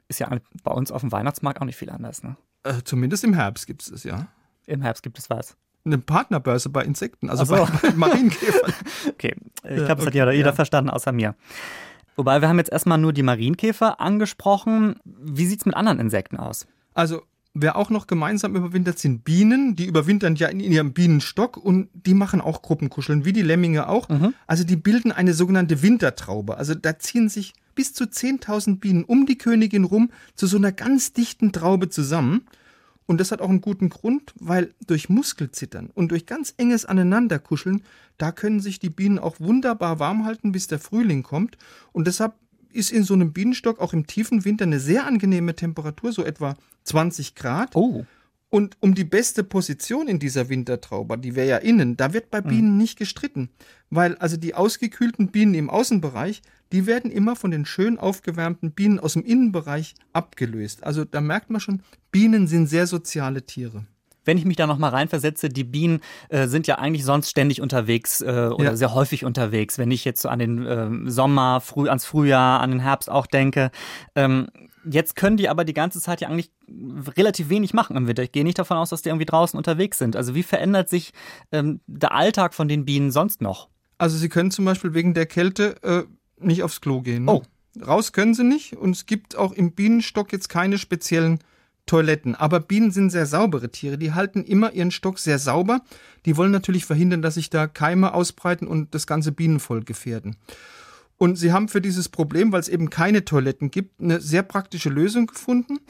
ist 0.09 0.21
ja 0.21 0.31
bei 0.62 0.73
uns 0.73 0.91
auf 0.91 1.03
dem 1.03 1.12
Weihnachtsmarkt 1.12 1.61
auch 1.61 1.67
nicht 1.67 1.77
viel 1.77 1.91
anders, 1.91 2.23
ne? 2.23 2.37
Äh, 2.65 2.83
zumindest 2.85 3.25
im 3.25 3.35
Herbst 3.35 3.67
gibt 3.67 3.83
es 3.83 3.91
es, 3.91 4.05
ja. 4.05 4.29
Im 4.67 4.83
Herbst 4.83 5.03
gibt 5.03 5.19
es 5.19 5.31
was? 5.31 5.57
Eine 5.85 5.99
Partnerbörse 5.99 6.69
bei 6.69 6.85
Insekten, 6.85 7.31
also 7.31 7.45
so. 7.45 7.69
bei 7.83 7.93
Marienkäfern. 7.97 8.73
okay, 9.09 9.35
ich 9.65 9.77
glaube, 9.77 9.97
das 9.97 10.07
hat 10.07 10.15
jeder, 10.15 10.33
jeder 10.33 10.50
ja. 10.50 10.55
verstanden, 10.55 10.91
außer 10.91 11.12
mir. 11.12 11.35
Wobei, 12.16 12.40
wir 12.40 12.49
haben 12.49 12.59
jetzt 12.59 12.73
erstmal 12.73 12.99
nur 12.99 13.12
die 13.12 13.23
Marienkäfer 13.23 14.01
angesprochen. 14.01 14.97
Wie 15.05 15.47
sieht 15.47 15.61
es 15.61 15.66
mit 15.66 15.77
anderen 15.77 16.01
Insekten 16.01 16.37
aus? 16.37 16.66
Also, 16.92 17.23
wer 17.55 17.77
auch 17.77 17.90
noch 17.90 18.09
gemeinsam 18.09 18.57
überwintert, 18.57 18.99
sind 18.99 19.23
Bienen. 19.23 19.77
Die 19.77 19.87
überwintern 19.87 20.35
ja 20.35 20.49
in 20.49 20.59
ihrem 20.59 20.92
Bienenstock 20.92 21.57
und 21.57 21.88
die 21.92 22.14
machen 22.14 22.40
auch 22.40 22.61
Gruppenkuscheln, 22.61 23.25
wie 23.25 23.33
die 23.33 23.42
Lemminge 23.42 23.88
auch. 23.88 24.09
Mhm. 24.09 24.35
Also, 24.49 24.64
die 24.64 24.75
bilden 24.75 25.12
eine 25.12 25.33
sogenannte 25.33 25.81
Wintertraube. 25.81 26.57
Also, 26.57 26.75
da 26.75 26.99
ziehen 26.99 27.29
sich 27.29 27.55
bis 27.79 27.95
zu 27.95 28.07
10.000 28.07 28.81
Bienen 28.81 29.05
um 29.05 29.25
die 29.25 29.38
Königin 29.38 29.85
rum 29.85 30.11
zu 30.35 30.49
so 30.49 30.57
einer 30.57 30.73
ganz 30.73 31.12
dichten 31.12 31.53
Traube 31.53 31.88
zusammen. 31.88 32.43
Und 33.07 33.21
das 33.21 33.31
hat 33.31 33.41
auch 33.41 33.49
einen 33.49 33.61
guten 33.61 33.88
Grund, 33.88 34.35
weil 34.41 34.75
durch 34.88 35.09
Muskelzittern 35.09 35.88
und 35.95 36.11
durch 36.11 36.27
ganz 36.27 36.53
enges 36.57 36.87
Aneinanderkuscheln, 36.87 37.85
da 38.17 38.33
können 38.33 38.59
sich 38.59 38.81
die 38.81 38.91
Bienen 38.91 39.21
auch 39.21 39.38
wunderbar 39.38 40.01
warm 40.01 40.25
halten, 40.25 40.51
bis 40.51 40.67
der 40.67 40.81
Frühling 40.81 41.23
kommt. 41.23 41.57
Und 41.93 42.09
deshalb 42.09 42.35
ist 42.73 42.91
in 42.91 43.05
so 43.05 43.14
einem 43.14 43.33
Bienenstock 43.33 43.79
auch 43.79 43.93
im 43.93 44.09
tiefen 44.09 44.45
Winter 44.45 44.64
eine 44.64 44.81
sehr 44.81 45.07
angenehme 45.07 45.55
Temperatur, 45.55 46.11
so 46.11 46.25
etwa 46.25 46.57
20 46.83 47.37
Grad. 47.37 47.77
Oh. 47.77 48.05
Und 48.51 48.77
um 48.81 48.95
die 48.95 49.05
beste 49.05 49.45
Position 49.45 50.09
in 50.09 50.19
dieser 50.19 50.49
Wintertraube, 50.49 51.19
die 51.19 51.35
wäre 51.35 51.49
ja 51.49 51.57
innen, 51.59 51.97
da 51.97 52.15
wird 52.15 52.31
bei 52.31 52.39
hm. 52.39 52.49
Bienen 52.49 52.73
mhm. 52.73 52.79
nicht 52.79 52.99
gestritten. 52.99 53.51
Weil 53.91 54.17
also 54.17 54.37
die 54.37 54.55
ausgekühlten 54.55 55.29
Bienen 55.29 55.55
im 55.55 55.71
Außenbereich, 55.71 56.43
die 56.73 56.87
werden 56.87 57.11
immer 57.11 57.37
von 57.37 57.51
den 57.51 57.67
schön 57.67 57.99
aufgewärmten 57.99 58.73
Bienen 58.73 58.99
aus 58.99 59.15
dem 59.15 59.25
Innenbereich 59.25 59.95
abgelöst. 60.13 60.85
Also 60.85 61.05
da 61.05 61.21
merkt 61.21 61.51
man 61.51 61.61
schon, 61.61 61.83
Bienen 62.11 62.47
sind 62.47 62.67
sehr 62.69 62.87
soziale 62.87 63.45
Tiere 63.45 63.87
wenn 64.29 64.37
ich 64.37 64.45
mich 64.45 64.59
da 64.59 64.67
nochmal 64.67 64.91
reinversetze, 64.91 65.49
die 65.49 65.64
Bienen 65.64 66.01
äh, 66.29 66.47
sind 66.49 66.67
ja 66.67 66.77
eigentlich 66.77 67.05
sonst 67.05 67.31
ständig 67.31 67.62
unterwegs 67.62 68.21
äh, 68.21 68.51
oder 68.53 68.64
ja. 68.71 68.77
sehr 68.77 68.93
häufig 68.93 69.25
unterwegs. 69.25 69.79
Wenn 69.79 69.91
ich 69.91 70.05
jetzt 70.05 70.21
so 70.21 70.29
an 70.29 70.38
den 70.38 70.67
äh, 70.67 71.11
Sommer, 71.11 71.62
früh, 71.62 71.88
ans 71.88 72.05
Frühjahr, 72.05 72.61
an 72.61 72.71
den 72.71 72.81
Herbst 72.81 73.11
auch 73.11 73.27
denke. 73.27 73.71
Ähm, 74.14 74.49
Jetzt 74.91 75.17
können 75.17 75.37
die 75.37 75.51
aber 75.51 75.64
die 75.64 75.75
ganze 75.75 76.01
Zeit 76.01 76.23
ja 76.23 76.29
eigentlich 76.29 76.51
relativ 77.17 77.51
wenig 77.51 77.75
machen 77.75 77.95
im 77.97 78.07
Winter. 78.07 78.23
Ich 78.23 78.33
gehe 78.33 78.45
nicht 78.45 78.59
davon 78.59 78.79
aus, 78.79 78.88
dass 78.88 79.03
die 79.03 79.11
irgendwie 79.11 79.27
draußen 79.27 79.59
unterwegs 79.59 79.99
sind. 79.99 80.17
Also 80.17 80.35
wie 80.35 80.43
verändert 80.43 80.88
sich 80.88 81.12
ähm, 81.53 81.81
der 81.87 82.14
Alltag 82.14 82.55
von 82.55 82.69
den 82.69 82.87
Bienen 82.87 83.11
sonst 83.11 83.43
noch? 83.43 83.69
Also 83.99 84.17
sie 84.17 84.31
können 84.31 84.51
zum 84.51 84.64
Beispiel 84.64 84.95
wegen 84.95 85.12
der 85.12 85.27
Kälte 85.27 85.83
äh, 85.83 86.05
nicht 86.41 86.62
aufs 86.62 86.81
Klo 86.81 87.03
gehen. 87.03 87.25
Ne? 87.25 87.33
Oh. 87.33 87.43
Raus 87.85 88.12
können 88.12 88.33
sie 88.33 88.45
nicht 88.45 88.77
und 88.77 88.93
es 88.93 89.05
gibt 89.05 89.37
auch 89.37 89.53
im 89.53 89.73
Bienenstock 89.73 90.33
jetzt 90.33 90.49
keine 90.49 90.79
speziellen 90.79 91.41
Toiletten. 91.88 92.37
Aber 92.37 92.61
Bienen 92.61 92.92
sind 92.92 93.11
sehr 93.11 93.27
saubere 93.27 93.70
Tiere. 93.70 93.98
Die 93.98 94.12
halten 94.12 94.44
immer 94.44 94.72
ihren 94.72 94.92
Stock 94.92 95.18
sehr 95.18 95.40
sauber. 95.40 95.81
Die 96.24 96.37
wollen 96.37 96.53
natürlich 96.53 96.85
verhindern, 96.85 97.22
dass 97.22 97.35
sich 97.35 97.51
da 97.51 97.66
Keime 97.66 98.14
ausbreiten 98.14 98.68
und 98.68 98.94
das 98.94 99.09
ganze 99.09 99.33
Bienenvolk 99.33 99.87
gefährden. 99.87 100.37
Und 101.16 101.37
sie 101.37 101.53
haben 101.53 101.68
für 101.68 101.81
dieses 101.81 102.09
Problem, 102.09 102.53
weil 102.53 102.61
es 102.61 102.68
eben 102.68 102.90
keine 102.90 103.24
Toiletten 103.24 103.72
gibt, 103.72 104.01
eine 104.01 104.20
sehr 104.20 104.44
praktische 104.44 104.88
Lösung 104.88 105.27
gefunden. 105.27 105.81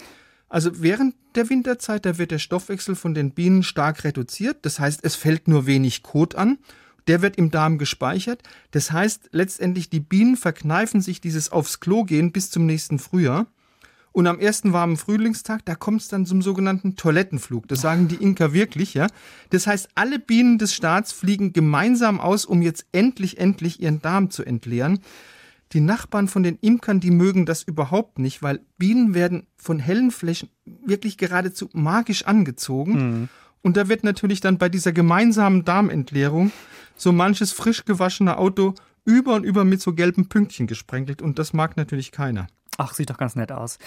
Also 0.49 0.81
während 0.81 1.15
der 1.35 1.51
Winterzeit, 1.51 2.07
da 2.07 2.17
wird 2.17 2.31
der 2.31 2.39
Stoffwechsel 2.39 2.95
von 2.95 3.13
den 3.13 3.33
Bienen 3.33 3.63
stark 3.63 4.05
reduziert. 4.05 4.59
Das 4.63 4.81
heißt, 4.81 5.01
es 5.03 5.15
fällt 5.15 5.47
nur 5.47 5.67
wenig 5.67 6.03
Kot 6.03 6.35
an. 6.35 6.59
Der 7.07 7.21
wird 7.21 7.37
im 7.37 7.51
Darm 7.51 7.79
gespeichert. 7.79 8.43
Das 8.71 8.91
heißt, 8.91 9.31
letztendlich 9.33 9.91
die 9.91 10.01
Bienen 10.01 10.37
verkneifen 10.37 11.03
sich 11.03 11.21
dieses 11.21 11.53
aufs 11.53 11.81
Klo 11.81 12.05
gehen 12.05 12.33
bis 12.33 12.51
zum 12.51 12.65
nächsten 12.65 12.99
Frühjahr. 12.99 13.47
Und 14.19 14.27
am 14.27 14.41
ersten 14.41 14.73
warmen 14.73 14.97
Frühlingstag, 14.97 15.65
da 15.65 15.77
kommt 15.77 16.01
es 16.01 16.09
dann 16.09 16.27
zum 16.27 16.43
sogenannten 16.43 16.97
Toilettenflug. 16.97 17.69
Das 17.69 17.83
sagen 17.83 18.09
die 18.09 18.17
Inka 18.17 18.53
wirklich, 18.53 18.95
ja. 18.95 19.07
Das 19.51 19.69
heißt, 19.69 19.91
alle 19.95 20.19
Bienen 20.19 20.59
des 20.59 20.75
Staats 20.75 21.13
fliegen 21.13 21.53
gemeinsam 21.53 22.19
aus, 22.19 22.45
um 22.45 22.61
jetzt 22.61 22.85
endlich, 22.91 23.39
endlich 23.39 23.81
ihren 23.81 24.03
Darm 24.03 24.31
zu 24.31 24.45
entleeren. 24.45 24.99
Die 25.73 25.79
Nachbarn 25.79 26.27
von 26.27 26.43
den 26.43 26.59
Imkern, 26.61 26.99
die 26.99 27.13
mögen 27.13 27.47
das 27.47 27.63
überhaupt 27.63 28.19
nicht, 28.19 28.43
weil 28.43 28.59
Bienen 28.77 29.15
werden 29.15 29.47
von 29.57 29.79
hellen 29.79 30.11
Flächen 30.11 30.49
wirklich 30.85 31.17
geradezu 31.17 31.69
magisch 31.73 32.25
angezogen. 32.25 32.93
Mhm. 32.95 33.29
Und 33.63 33.77
da 33.77 33.89
wird 33.89 34.03
natürlich 34.03 34.41
dann 34.41 34.59
bei 34.59 34.69
dieser 34.69 34.91
gemeinsamen 34.91 35.65
Darmentleerung 35.65 36.51
so 36.97 37.13
manches 37.13 37.53
frisch 37.53 37.85
gewaschene 37.85 38.37
Auto 38.37 38.75
über 39.05 39.37
und 39.37 39.45
über 39.45 39.65
mit 39.65 39.81
so 39.81 39.93
gelben 39.93 40.29
Pünktchen 40.29 40.67
gesprenkelt. 40.67 41.23
Und 41.23 41.39
das 41.39 41.53
mag 41.53 41.77
natürlich 41.77 42.11
keiner. 42.11 42.49
Ach, 42.79 42.95
sieht 42.95 43.11
doch 43.11 43.19
ganz 43.19 43.35
nett 43.35 43.53
aus. 43.53 43.79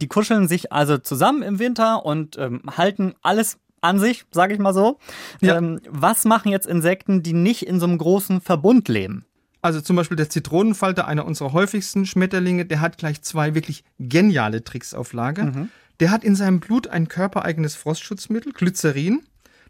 Die 0.00 0.08
kuscheln 0.08 0.48
sich 0.48 0.72
also 0.72 0.98
zusammen 0.98 1.42
im 1.42 1.58
Winter 1.58 2.04
und 2.04 2.36
ähm, 2.36 2.62
halten 2.76 3.14
alles 3.22 3.58
an 3.80 3.98
sich, 3.98 4.26
sage 4.32 4.52
ich 4.52 4.58
mal 4.58 4.74
so. 4.74 4.98
Ja. 5.40 5.56
Ähm, 5.56 5.80
was 5.88 6.24
machen 6.24 6.50
jetzt 6.50 6.66
Insekten, 6.66 7.22
die 7.22 7.32
nicht 7.32 7.66
in 7.66 7.80
so 7.80 7.86
einem 7.86 7.96
großen 7.96 8.40
Verbund 8.40 8.88
leben? 8.88 9.24
Also 9.62 9.80
zum 9.80 9.96
Beispiel 9.96 10.16
der 10.16 10.28
Zitronenfalter, 10.28 11.06
einer 11.06 11.26
unserer 11.26 11.52
häufigsten 11.52 12.06
Schmetterlinge, 12.06 12.64
der 12.64 12.80
hat 12.80 12.98
gleich 12.98 13.22
zwei 13.22 13.54
wirklich 13.54 13.84
geniale 13.98 14.64
Tricks 14.64 14.94
auf 14.94 15.12
Lager. 15.12 15.44
Mhm. 15.44 15.68
Der 16.00 16.10
hat 16.10 16.24
in 16.24 16.34
seinem 16.34 16.60
Blut 16.60 16.88
ein 16.88 17.08
körpereigenes 17.08 17.76
Frostschutzmittel, 17.76 18.52
Glycerin. 18.52 19.22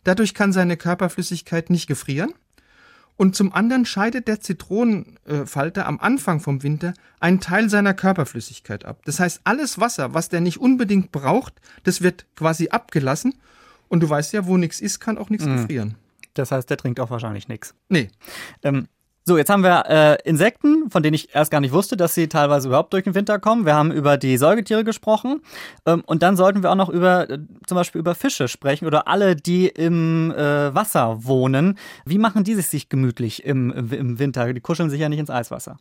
Dadurch 0.04 0.32
kann 0.32 0.52
seine 0.52 0.78
Körperflüssigkeit 0.78 1.68
nicht 1.68 1.86
gefrieren. 1.86 2.32
Und 3.20 3.36
zum 3.36 3.52
anderen 3.52 3.84
scheidet 3.84 4.28
der 4.28 4.40
Zitronenfalter 4.40 5.86
am 5.86 6.00
Anfang 6.00 6.40
vom 6.40 6.62
Winter 6.62 6.94
einen 7.20 7.38
Teil 7.38 7.68
seiner 7.68 7.92
Körperflüssigkeit 7.92 8.86
ab. 8.86 9.02
Das 9.04 9.20
heißt, 9.20 9.42
alles 9.44 9.78
Wasser, 9.78 10.14
was 10.14 10.30
der 10.30 10.40
nicht 10.40 10.58
unbedingt 10.58 11.12
braucht, 11.12 11.52
das 11.84 12.00
wird 12.00 12.24
quasi 12.34 12.70
abgelassen. 12.70 13.34
Und 13.88 14.00
du 14.02 14.08
weißt 14.08 14.32
ja, 14.32 14.46
wo 14.46 14.56
nichts 14.56 14.80
ist, 14.80 15.00
kann 15.00 15.18
auch 15.18 15.28
nichts 15.28 15.44
Mhm. 15.44 15.56
gefrieren. 15.56 15.94
Das 16.32 16.50
heißt, 16.50 16.70
der 16.70 16.78
trinkt 16.78 16.98
auch 16.98 17.10
wahrscheinlich 17.10 17.46
nichts. 17.46 17.74
Nee, 17.90 18.08
Ähm, 18.62 18.88
so, 19.24 19.36
jetzt 19.36 19.50
haben 19.50 19.62
wir 19.62 19.84
äh, 19.86 20.28
Insekten, 20.28 20.90
von 20.90 21.02
denen 21.02 21.14
ich 21.14 21.34
erst 21.34 21.50
gar 21.50 21.60
nicht 21.60 21.72
wusste, 21.72 21.96
dass 21.96 22.14
sie 22.14 22.28
teilweise 22.28 22.68
überhaupt 22.68 22.92
durch 22.92 23.04
den 23.04 23.14
Winter 23.14 23.38
kommen. 23.38 23.66
Wir 23.66 23.74
haben 23.74 23.92
über 23.92 24.16
die 24.16 24.36
Säugetiere 24.38 24.82
gesprochen. 24.82 25.42
Ähm, 25.86 26.02
und 26.06 26.22
dann 26.22 26.36
sollten 26.36 26.62
wir 26.62 26.70
auch 26.70 26.76
noch 26.76 26.88
über 26.88 27.28
äh, 27.28 27.38
zum 27.66 27.76
Beispiel 27.76 28.00
über 28.00 28.14
Fische 28.14 28.48
sprechen 28.48 28.86
oder 28.86 29.08
alle, 29.08 29.36
die 29.36 29.68
im 29.68 30.32
äh, 30.32 30.74
Wasser 30.74 31.24
wohnen. 31.24 31.78
Wie 32.06 32.18
machen 32.18 32.44
die 32.44 32.54
sich 32.54 32.88
gemütlich 32.88 33.44
im, 33.44 33.70
im 33.70 34.18
Winter? 34.18 34.52
Die 34.52 34.60
kuscheln 34.60 34.90
sich 34.90 35.00
ja 35.00 35.08
nicht 35.08 35.20
ins 35.20 35.30
Eiswasser. 35.30 35.76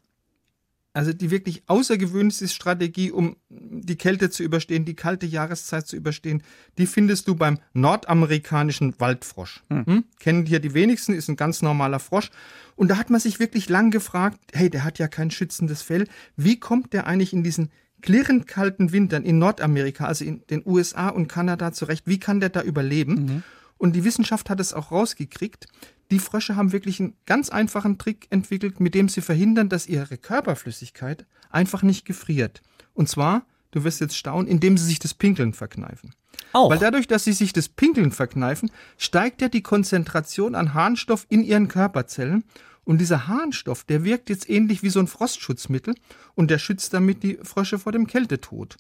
Also 1.00 1.14
die 1.14 1.32
wirklich 1.32 1.64
außergewöhnlichste 1.68 2.50
Strategie, 2.50 3.10
um 3.10 3.38
die 3.48 3.96
Kälte 3.96 4.30
zu 4.32 4.44
überstehen, 4.44 4.84
die 4.84 4.98
kalte 4.98 5.26
Jahreszeit 5.26 5.88
zu 5.88 5.96
überstehen, 5.96 6.44
die 6.78 6.88
findest 6.88 7.30
du 7.30 7.36
beim 7.36 7.58
nordamerikanischen 7.72 9.00
Waldfrosch. 9.00 9.64
Hm? 9.70 10.04
Kennen 10.20 10.46
hier 10.46 10.60
die 10.60 10.74
wenigsten, 10.74 11.14
ist 11.14 11.30
ein 11.30 11.38
ganz 11.38 11.62
normaler 11.62 12.00
Frosch. 12.00 12.32
Und 12.76 12.90
da 12.90 12.98
hat 12.98 13.10
man 13.10 13.22
sich 13.22 13.40
wirklich 13.40 13.70
lang 13.70 13.92
gefragt, 13.92 14.42
hey, 14.52 14.70
der 14.70 14.84
hat 14.84 15.00
ja 15.00 15.08
kein 15.08 15.32
schützendes 15.32 15.82
Fell. 15.82 16.06
Wie 16.36 16.60
kommt 16.60 16.92
der 16.92 17.08
eigentlich 17.08 17.32
in 17.32 17.46
diesen 17.46 17.70
klirrend 18.02 18.46
kalten 18.46 18.92
Wintern 18.92 19.24
in 19.24 19.40
Nordamerika, 19.40 20.04
also 20.04 20.26
in 20.26 20.46
den 20.50 20.64
USA 20.66 21.08
und 21.08 21.30
Kanada 21.30 21.72
zurecht? 21.72 22.08
Wie 22.08 22.20
kann 22.20 22.42
der 22.42 22.50
da 22.50 22.62
überleben? 22.62 23.42
Und 23.78 23.96
die 23.96 24.04
Wissenschaft 24.04 24.50
hat 24.50 24.60
es 24.60 24.74
auch 24.74 24.92
rausgekriegt. 24.92 25.68
Die 26.12 26.20
Frösche 26.20 26.56
haben 26.56 26.72
wirklich 26.72 27.00
einen 27.00 27.14
ganz 27.26 27.50
einfachen 27.50 27.98
Trick 27.98 28.28
entwickelt, 28.32 28.80
mit 28.80 28.96
dem 28.96 29.10
sie 29.10 29.22
verhindern, 29.22 29.70
dass 29.70 29.88
ihre 29.88 30.18
Körperflüssigkeit 30.18 31.26
einfach 31.50 31.84
nicht 31.84 32.06
gefriert. 32.06 32.62
Und 32.94 33.10
zwar, 33.10 33.46
du 33.72 33.84
wirst 33.84 34.02
jetzt 34.02 34.18
staunen, 34.18 34.48
indem 34.48 34.78
sie 34.78 34.86
sich 34.86 35.00
das 35.00 35.14
Pinkeln 35.14 35.54
verkneifen. 35.54 36.16
Auch. 36.54 36.72
Weil 36.72 36.80
dadurch, 36.80 37.08
dass 37.08 37.26
sie 37.26 37.34
sich 37.34 37.54
das 37.54 37.70
Pinkeln 37.70 38.12
verkneifen, 38.12 38.72
steigt 38.98 39.42
ja 39.42 39.50
die 39.50 39.62
Konzentration 39.62 40.56
an 40.56 40.74
Harnstoff 40.74 41.28
in 41.30 41.44
ihren 41.44 41.68
Körperzellen. 41.68 42.44
Und 42.86 42.98
dieser 42.98 43.28
Harnstoff, 43.28 43.84
der 43.84 44.04
wirkt 44.04 44.30
jetzt 44.30 44.50
ähnlich 44.50 44.82
wie 44.82 44.90
so 44.90 45.00
ein 45.00 45.06
Frostschutzmittel 45.06 45.94
und 46.34 46.50
der 46.50 46.58
schützt 46.58 46.94
damit 46.94 47.22
die 47.22 47.38
Frösche 47.44 47.78
vor 47.78 47.92
dem 47.92 48.08
Kältetod. 48.08 48.78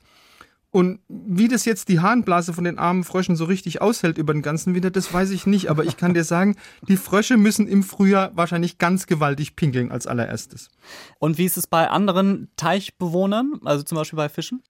Und 0.71 0.99
wie 1.08 1.47
das 1.47 1.65
jetzt 1.65 1.89
die 1.89 1.99
Harnblase 1.99 2.53
von 2.53 2.63
den 2.63 2.77
armen 2.77 3.03
Fröschen 3.03 3.36
so 3.36 3.45
richtig 3.45 3.82
aushält 3.82 4.19
über 4.19 4.34
den 4.34 4.43
ganzen 4.43 4.75
Winter, 4.75 4.91
das 4.91 5.12
weiß 5.12 5.32
ich 5.32 5.47
nicht. 5.47 5.69
Aber 5.69 5.84
ich 5.84 5.97
kann 5.97 6.13
dir 6.13 6.23
sagen, 6.23 6.55
die 6.88 6.97
Frösche 6.97 7.38
müssen 7.38 7.67
im 7.67 7.82
Frühjahr 7.82 8.32
wahrscheinlich 8.36 8.77
ganz 8.77 9.08
gewaltig 9.08 9.55
pinkeln 9.55 9.91
als 9.91 10.05
allererstes. 10.05 10.69
Und 11.17 11.39
wie 11.39 11.45
ist 11.45 11.58
es 11.58 11.65
bei 11.65 11.89
anderen 11.89 12.49
Teichbewohnern, 12.55 13.60
also 13.65 13.84
zum 13.84 13.97
Beispiel 13.97 14.17
bei 14.17 14.29
Fischen? 14.29 14.62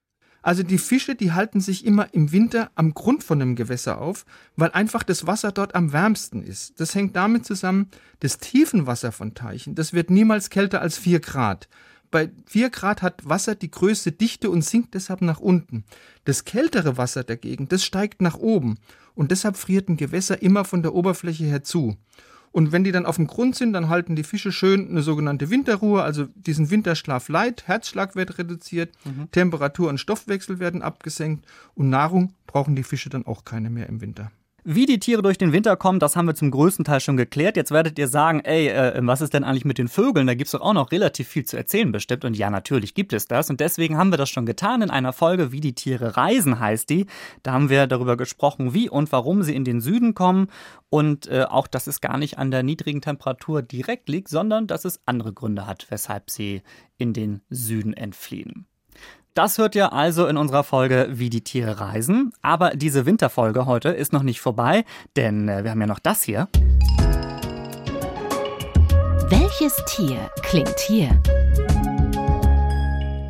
Also 0.41 0.63
die 0.63 0.77
Fische, 0.77 1.15
die 1.15 1.33
halten 1.33 1.59
sich 1.59 1.85
immer 1.85 2.13
im 2.13 2.31
Winter 2.31 2.71
am 2.75 2.93
Grund 2.93 3.25
von 3.25 3.41
einem 3.41 3.55
Gewässer 3.57 3.99
auf, 3.99 4.25
weil 4.55 4.71
einfach 4.71 5.03
das 5.03 5.27
Wasser 5.27 5.51
dort 5.51 5.75
am 5.75 5.91
wärmsten 5.91 6.43
ist. 6.43 6.79
Das 6.79 6.95
hängt 6.95 7.17
damit 7.17 7.45
zusammen, 7.45 7.89
das 8.21 8.37
Tiefenwasser 8.37 9.11
von 9.11 9.33
Teichen, 9.33 9.75
das 9.75 9.91
wird 9.91 10.09
niemals 10.09 10.49
kälter 10.49 10.81
als 10.81 10.97
4 10.97 11.19
Grad. 11.19 11.67
Bei 12.11 12.31
4 12.47 12.69
Grad 12.69 13.01
hat 13.01 13.27
Wasser 13.27 13.55
die 13.55 13.69
größte 13.69 14.11
Dichte 14.11 14.49
und 14.49 14.63
sinkt 14.63 14.95
deshalb 14.95 15.21
nach 15.21 15.39
unten. 15.39 15.83
Das 16.25 16.43
kältere 16.43 16.97
Wasser 16.97 17.23
dagegen, 17.23 17.67
das 17.67 17.83
steigt 17.83 18.21
nach 18.21 18.37
oben. 18.37 18.77
Und 19.15 19.31
deshalb 19.31 19.57
friert 19.57 19.89
ein 19.89 19.97
Gewässer 19.97 20.41
immer 20.41 20.65
von 20.65 20.81
der 20.81 20.93
Oberfläche 20.93 21.43
her 21.43 21.63
zu. 21.63 21.97
Und 22.51 22.71
wenn 22.71 22.83
die 22.83 22.91
dann 22.91 23.05
auf 23.05 23.17
dem 23.17 23.27
Grund 23.27 23.55
sind, 23.55 23.73
dann 23.73 23.89
halten 23.89 24.15
die 24.15 24.23
Fische 24.23 24.51
schön 24.51 24.89
eine 24.89 25.03
sogenannte 25.03 25.51
Winterruhe, 25.51 26.01
also 26.01 26.25
diesen 26.33 26.71
Winterschlaf 26.71 27.29
light, 27.29 27.67
Herzschlag 27.67 28.15
wird 28.15 28.39
reduziert, 28.39 28.95
Temperatur 29.31 29.89
und 29.89 29.99
Stoffwechsel 29.99 30.59
werden 30.59 30.81
abgesenkt 30.81 31.45
und 31.75 31.89
Nahrung 31.89 32.33
brauchen 32.47 32.75
die 32.75 32.83
Fische 32.83 33.09
dann 33.09 33.27
auch 33.27 33.45
keine 33.45 33.69
mehr 33.69 33.87
im 33.87 34.01
Winter. 34.01 34.31
Wie 34.63 34.85
die 34.85 34.99
Tiere 34.99 35.21
durch 35.21 35.37
den 35.37 35.53
Winter 35.53 35.75
kommen, 35.77 35.99
das 35.99 36.15
haben 36.15 36.27
wir 36.27 36.35
zum 36.35 36.51
größten 36.51 36.85
Teil 36.85 36.99
schon 36.99 37.17
geklärt. 37.17 37.55
Jetzt 37.55 37.71
werdet 37.71 37.97
ihr 37.97 38.07
sagen, 38.07 38.41
ey, 38.41 38.67
äh, 38.67 38.99
was 39.01 39.21
ist 39.21 39.33
denn 39.33 39.43
eigentlich 39.43 39.65
mit 39.65 39.77
den 39.77 39.87
Vögeln? 39.87 40.27
Da 40.27 40.33
gibt's 40.33 40.51
doch 40.51 40.61
auch 40.61 40.73
noch 40.73 40.91
relativ 40.91 41.27
viel 41.27 41.45
zu 41.45 41.57
erzählen 41.57 41.91
bestimmt. 41.91 42.25
Und 42.25 42.37
ja, 42.37 42.49
natürlich 42.49 42.93
gibt 42.93 43.13
es 43.13 43.27
das. 43.27 43.49
Und 43.49 43.59
deswegen 43.59 43.97
haben 43.97 44.11
wir 44.11 44.17
das 44.17 44.29
schon 44.29 44.45
getan 44.45 44.81
in 44.81 44.89
einer 44.89 45.13
Folge, 45.13 45.51
wie 45.51 45.61
die 45.61 45.75
Tiere 45.75 46.17
reisen, 46.17 46.59
heißt 46.59 46.89
die. 46.89 47.05
Da 47.43 47.53
haben 47.53 47.69
wir 47.69 47.87
darüber 47.87 48.17
gesprochen, 48.17 48.73
wie 48.73 48.89
und 48.89 49.11
warum 49.11 49.43
sie 49.43 49.55
in 49.55 49.63
den 49.63 49.81
Süden 49.81 50.13
kommen. 50.13 50.47
Und 50.89 51.27
äh, 51.27 51.45
auch, 51.49 51.67
dass 51.67 51.87
es 51.87 52.01
gar 52.01 52.17
nicht 52.17 52.37
an 52.37 52.51
der 52.51 52.63
niedrigen 52.63 53.01
Temperatur 53.01 53.61
direkt 53.61 54.09
liegt, 54.09 54.27
sondern 54.27 54.67
dass 54.67 54.85
es 54.85 54.99
andere 55.05 55.33
Gründe 55.33 55.67
hat, 55.67 55.87
weshalb 55.89 56.29
sie 56.29 56.61
in 56.97 57.13
den 57.13 57.41
Süden 57.49 57.93
entfliehen. 57.93 58.65
Das 59.33 59.57
hört 59.57 59.75
ihr 59.75 59.93
also 59.93 60.25
in 60.27 60.37
unserer 60.37 60.63
Folge 60.63 61.07
Wie 61.11 61.29
die 61.29 61.43
Tiere 61.43 61.79
reisen. 61.79 62.33
Aber 62.41 62.71
diese 62.71 63.05
Winterfolge 63.05 63.65
heute 63.65 63.89
ist 63.89 64.11
noch 64.11 64.23
nicht 64.23 64.41
vorbei, 64.41 64.85
denn 65.15 65.47
äh, 65.47 65.63
wir 65.63 65.71
haben 65.71 65.81
ja 65.81 65.87
noch 65.87 65.99
das 65.99 66.23
hier. 66.23 66.47
Welches 69.29 69.75
Tier 69.85 70.29
klingt 70.41 70.79
hier? 70.79 71.21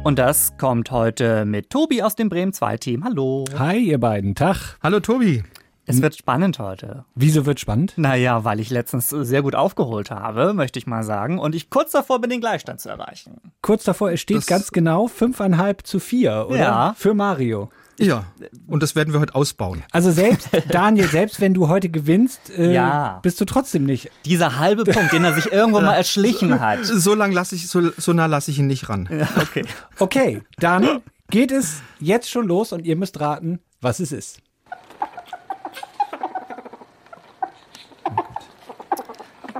Und 0.03 0.17
das 0.17 0.57
kommt 0.57 0.91
heute 0.91 1.43
mit 1.43 1.69
Tobi 1.69 2.01
aus 2.01 2.15
dem 2.15 2.29
Bremen 2.29 2.53
2 2.53 2.77
Team. 2.77 3.03
Hallo. 3.03 3.43
Hi, 3.57 3.77
ihr 3.77 3.99
beiden. 3.99 4.33
Tag. 4.33 4.77
Hallo 4.81 5.01
Tobi. 5.01 5.43
Es 5.89 6.01
wird 6.01 6.15
spannend 6.15 6.59
heute. 6.59 7.03
Wieso 7.15 7.45
wird 7.45 7.59
spannend? 7.59 7.93
Naja, 7.97 8.43
weil 8.43 8.59
ich 8.59 8.69
letztens 8.69 9.09
sehr 9.09 9.41
gut 9.41 9.55
aufgeholt 9.55 10.11
habe, 10.11 10.53
möchte 10.53 10.77
ich 10.77 10.85
mal 10.87 11.03
sagen. 11.03 11.39
Und 11.39 11.55
ich 11.55 11.69
kurz 11.69 11.91
davor 11.91 12.21
bin, 12.21 12.29
den 12.29 12.41
Gleichstand 12.41 12.79
zu 12.79 12.89
erreichen. 12.89 13.41
Kurz 13.61 13.83
davor, 13.85 14.11
es 14.11 14.21
steht 14.21 14.37
Das- 14.37 14.45
ganz 14.45 14.71
genau 14.71 15.07
5,5 15.07 15.83
zu 15.83 15.99
4, 15.99 16.45
oder? 16.47 16.57
Ja. 16.59 16.93
Für 16.97 17.13
Mario. 17.13 17.69
Ja, 17.97 18.23
und 18.67 18.81
das 18.81 18.95
werden 18.95 19.13
wir 19.13 19.19
heute 19.19 19.35
ausbauen. 19.35 19.83
Also 19.91 20.11
selbst, 20.11 20.47
Daniel, 20.69 21.07
selbst 21.07 21.41
wenn 21.41 21.53
du 21.53 21.67
heute 21.67 21.89
gewinnst, 21.89 22.49
äh, 22.57 22.71
Ja. 22.73 23.19
bist 23.23 23.41
du 23.41 23.45
trotzdem 23.45 23.83
nicht. 23.85 24.09
Dieser 24.25 24.57
halbe 24.57 24.85
Punkt, 24.85 25.11
den 25.11 25.23
er 25.25 25.33
sich 25.33 25.51
irgendwo 25.51 25.81
mal 25.81 25.95
erschlichen 25.95 26.59
hat. 26.61 26.79
So 26.85 27.13
lang 27.15 27.31
lasse 27.33 27.55
ich, 27.55 27.67
so, 27.67 27.89
so 27.97 28.13
nah 28.13 28.27
lasse 28.27 28.51
ich 28.51 28.59
ihn 28.59 28.67
nicht 28.67 28.87
ran. 28.87 29.09
Okay. 29.41 29.65
Okay, 29.97 30.41
dann 30.59 31.01
geht 31.29 31.51
es 31.51 31.81
jetzt 31.99 32.29
schon 32.29 32.47
los 32.47 32.71
und 32.71 32.85
ihr 32.85 32.95
müsst 32.95 33.19
raten, 33.19 33.59
was 33.81 33.99
es 33.99 34.11
ist. 34.13 34.39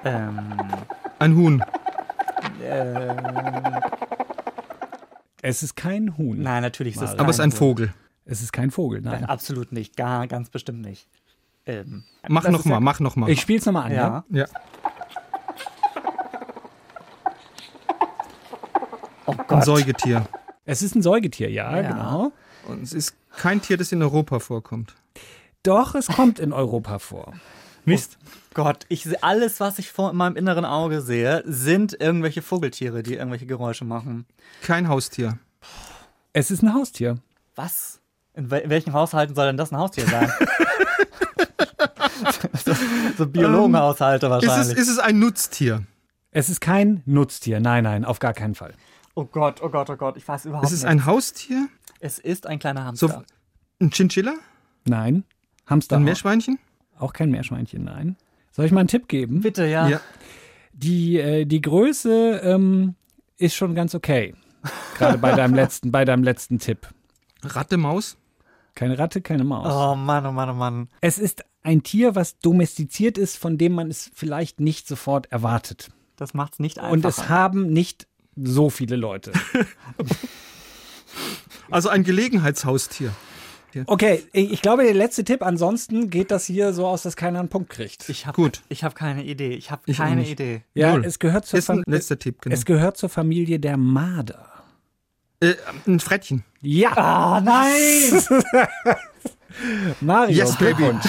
Ähm, 0.03 0.57
Ein 1.19 1.35
Huhn. 1.35 1.63
Es 5.41 5.63
ist 5.63 5.75
kein 5.75 6.17
Huhn. 6.17 6.41
nein, 6.41 6.61
natürlich 6.61 6.95
ist 6.95 7.01
es 7.01 7.11
Aber 7.17 7.29
es 7.29 7.37
ist 7.37 7.39
ein 7.41 7.49
kein 7.51 7.57
Vogel. 7.57 7.93
Es 8.25 8.41
ist 8.41 8.51
kein 8.53 8.69
Vogel, 8.71 9.01
Nein, 9.01 9.21
nein. 9.21 9.25
absolut 9.29 9.71
nicht. 9.71 9.97
Gar, 9.97 10.27
ganz 10.27 10.49
bestimmt 10.49 10.81
nicht. 10.81 11.07
Ähm, 11.65 12.03
Mach 12.27 12.43
das 12.43 12.51
noch 12.51 12.59
ist 12.59 12.65
mal, 12.65 12.75
ja- 12.75 12.79
mach 12.79 12.99
noch 12.99 13.15
mal. 13.15 13.29
Ich 13.29 13.41
spiel's 13.41 13.65
nochmal 13.65 13.85
an, 13.87 13.91
ja? 13.91 14.23
Ja. 14.29 14.39
ja. 14.41 14.45
Oh 19.25 19.31
Ein 19.31 19.47
Gott. 19.47 19.65
Säugetier. 19.65 20.25
Es 20.65 20.81
ist 20.81 20.95
ein 20.95 21.01
Säugetier, 21.01 21.49
ja, 21.49 21.75
Ja. 21.77 21.81
genau. 21.89 22.31
Und 22.67 22.83
es 22.83 22.93
ist 22.93 23.15
kein 23.35 23.61
Tier, 23.61 23.77
das 23.77 23.91
in 23.91 24.01
Europa 24.01 24.39
vorkommt. 24.39 24.95
Doch, 25.63 25.95
es 25.95 26.07
kommt 26.07 26.39
in 26.39 26.53
Europa 26.53 26.99
vor. 26.99 27.33
Mist. 27.85 28.17
Gott, 28.53 28.85
ich 28.89 29.03
sehe 29.03 29.21
alles, 29.23 29.59
was 29.59 29.79
ich 29.79 29.91
vor 29.91 30.13
meinem 30.13 30.35
inneren 30.35 30.65
Auge 30.65 31.01
sehe, 31.01 31.43
sind 31.45 31.93
irgendwelche 31.99 32.41
Vogeltiere, 32.41 33.03
die 33.03 33.15
irgendwelche 33.15 33.45
Geräusche 33.45 33.85
machen. 33.85 34.25
Kein 34.61 34.87
Haustier. 34.89 35.37
Es 36.33 36.51
ist 36.51 36.61
ein 36.63 36.73
Haustier. 36.73 37.17
Was? 37.55 37.99
In 38.33 38.51
wel 38.51 38.69
welchen 38.69 38.93
Haushalten 38.93 39.35
soll 39.35 39.47
denn 39.47 39.57
das 39.57 39.71
ein 39.71 39.77
Haustier 39.77 40.05
sein? 40.07 40.31
so, 42.65 42.73
so 43.17 43.25
Biologenhaushalte 43.27 44.27
Ist 44.27 44.31
es, 44.43 44.47
wahrscheinlich. 44.47 44.77
ist 44.77 44.87
es 44.89 44.99
ein 44.99 45.19
Nutztier? 45.19 45.83
Es 46.31 46.49
ist 46.49 46.61
kein 46.61 47.01
Nutztier. 47.05 47.59
Nein, 47.59 47.83
nein, 47.83 48.05
auf 48.05 48.19
gar 48.19 48.33
keinen 48.33 48.55
Fall. 48.55 48.73
oh 49.15 49.25
Gott, 49.25 49.61
oh 49.61 49.69
Gott, 49.69 49.89
oh 49.89 49.95
Gott, 49.95 50.17
ich 50.17 50.27
weiß 50.27 50.45
überhaupt 50.45 50.65
Ist 50.65 50.71
es 50.73 50.81
nicht. 50.83 50.89
ein 50.91 51.05
Haustier? 51.05 51.67
es 51.99 52.17
ist 52.19 52.47
ein 52.47 52.59
kleiner 52.59 52.81
So 52.95 53.09
Hamster. 53.09 53.23
ein 53.81 53.89
Chinchilla? 53.91 54.35
Nein. 54.85 55.23
Hamster. 55.65 55.97
Ein. 55.97 56.03
Meerschweinchen? 56.03 56.59
Auch 56.99 57.13
kein 57.13 57.31
Meerschweinchen, 57.31 57.83
nein. 57.83 58.15
Soll 58.51 58.65
ich 58.65 58.71
mal 58.71 58.81
einen 58.81 58.87
Tipp 58.87 59.07
geben? 59.07 59.41
Bitte, 59.41 59.65
ja. 59.65 59.87
Ja. 59.87 60.01
Die, 60.73 61.17
äh, 61.17 61.45
die 61.45 61.61
Größe 61.61 62.41
ähm, 62.43 62.95
ist 63.37 63.55
schon 63.55 63.73
ganz 63.73 63.95
okay. 63.95 64.35
Gerade 64.97 65.17
bei 65.17 65.31
deinem 65.31 65.55
letzten, 65.55 65.91
bei 65.91 66.05
deinem 66.05 66.23
letzten 66.23 66.59
Tipp. 66.59 66.87
Ratte, 67.41 67.77
Maus? 67.77 68.17
Keine 68.75 68.99
Ratte, 68.99 69.21
keine 69.21 69.43
Maus. 69.43 69.73
Oh 69.73 69.95
Mann, 69.95 70.25
oh 70.25 70.31
Mann, 70.31 70.49
oh 70.49 70.53
Mann. 70.53 70.89
Es 71.01 71.17
ist 71.17 71.43
ein 71.63 71.83
Tier, 71.83 72.15
was 72.15 72.39
domestiziert 72.39 73.17
ist, 73.17 73.37
von 73.37 73.57
dem 73.57 73.73
man 73.73 73.89
es 73.89 74.11
vielleicht 74.13 74.59
nicht 74.59 74.87
sofort 74.87 75.31
erwartet. 75.31 75.89
Das 76.17 76.33
macht's 76.33 76.59
nicht 76.59 76.79
einfacher. 76.79 76.93
Und 76.93 77.05
es 77.05 77.29
haben 77.29 77.71
nicht 77.71 78.07
so 78.35 78.69
viele 78.69 78.95
Leute. 78.95 79.31
Also 81.71 81.89
ein 81.89 82.03
Gelegenheitshaustier. 82.03 83.11
Okay, 83.85 84.23
ich 84.33 84.61
glaube, 84.61 84.83
der 84.83 84.93
letzte 84.93 85.23
Tipp. 85.23 85.41
Ansonsten 85.43 86.09
geht 86.09 86.31
das 86.31 86.45
hier 86.45 86.73
so 86.73 86.87
aus, 86.87 87.03
dass 87.03 87.15
keiner 87.15 87.39
einen 87.39 87.49
Punkt 87.49 87.69
kriegt. 87.69 88.07
Ich 88.09 88.25
Gut. 88.33 88.61
Ich 88.69 88.83
habe 88.83 88.95
keine 88.95 89.23
Idee. 89.23 89.53
Ich 89.53 89.71
habe 89.71 89.81
Ich 89.85 89.97
keine 89.97 90.21
nicht. 90.21 90.31
Idee. 90.31 90.61
ja, 90.73 90.93
Null. 90.93 91.05
es 91.05 91.19
gehört, 91.19 91.45
zur 91.45 91.59
ein 91.69 91.83
letzter 91.85 92.17
Tipp, 92.19 92.41
genau. 92.41 92.53
es 92.53 92.65
gehört 92.65 92.97
zur 92.97 93.09
Familie 93.09 93.59
der 93.59 93.77
Marder. 93.77 94.45
Äh, 95.41 95.53
ein 95.87 95.99
Frettchen. 95.99 96.43
Ja, 96.61 96.91
Ah, 96.97 97.41
nein! 97.41 98.21
Mario. 100.01 100.35
Yes, 100.37 100.55
baby. 100.57 100.83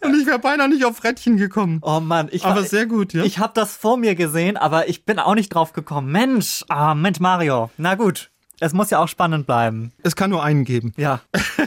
Und 0.00 0.14
ich 0.20 0.26
wäre 0.26 0.38
beinahe 0.38 0.68
nicht 0.68 0.84
auf 0.84 0.96
Frettchen 0.96 1.36
gekommen. 1.36 1.80
Oh 1.82 1.98
Mann, 2.00 2.28
ich 2.30 2.44
Aber 2.44 2.60
war, 2.60 2.62
sehr 2.66 2.86
gut, 2.86 3.12
ja. 3.12 3.24
Ich 3.24 3.38
habe 3.38 3.52
das 3.54 3.76
vor 3.76 3.96
mir 3.96 4.14
gesehen, 4.14 4.56
aber 4.56 4.88
ich 4.88 5.04
bin 5.04 5.18
auch 5.18 5.34
nicht 5.34 5.48
drauf 5.52 5.72
gekommen. 5.72 6.12
Mensch, 6.12 6.64
ah, 6.68 6.94
Mensch, 6.94 7.18
Mario. 7.20 7.70
Na 7.78 7.94
gut, 7.96 8.30
es 8.62 8.72
muss 8.72 8.90
ja 8.90 9.00
auch 9.00 9.08
spannend 9.08 9.46
bleiben. 9.46 9.92
es 10.02 10.14
kann 10.14 10.30
nur 10.30 10.42
einen 10.42 10.64
geben. 10.64 10.92
Ja, 10.96 11.20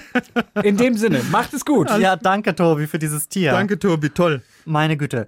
In 0.64 0.78
dem 0.78 0.96
Sinne, 0.96 1.22
macht 1.32 1.54
es 1.54 1.66
gut. 1.66 1.90
ja, 2.00 2.16
danke 2.16 2.56
Tobi 2.56 2.88
für 2.88 3.00
dieses 3.00 3.28
Tier. 3.28 3.52
Danke, 3.52 3.78
Tobi, 3.78 4.10
toll. 4.10 4.42
Meine 4.64 4.98
Güte. 4.98 5.28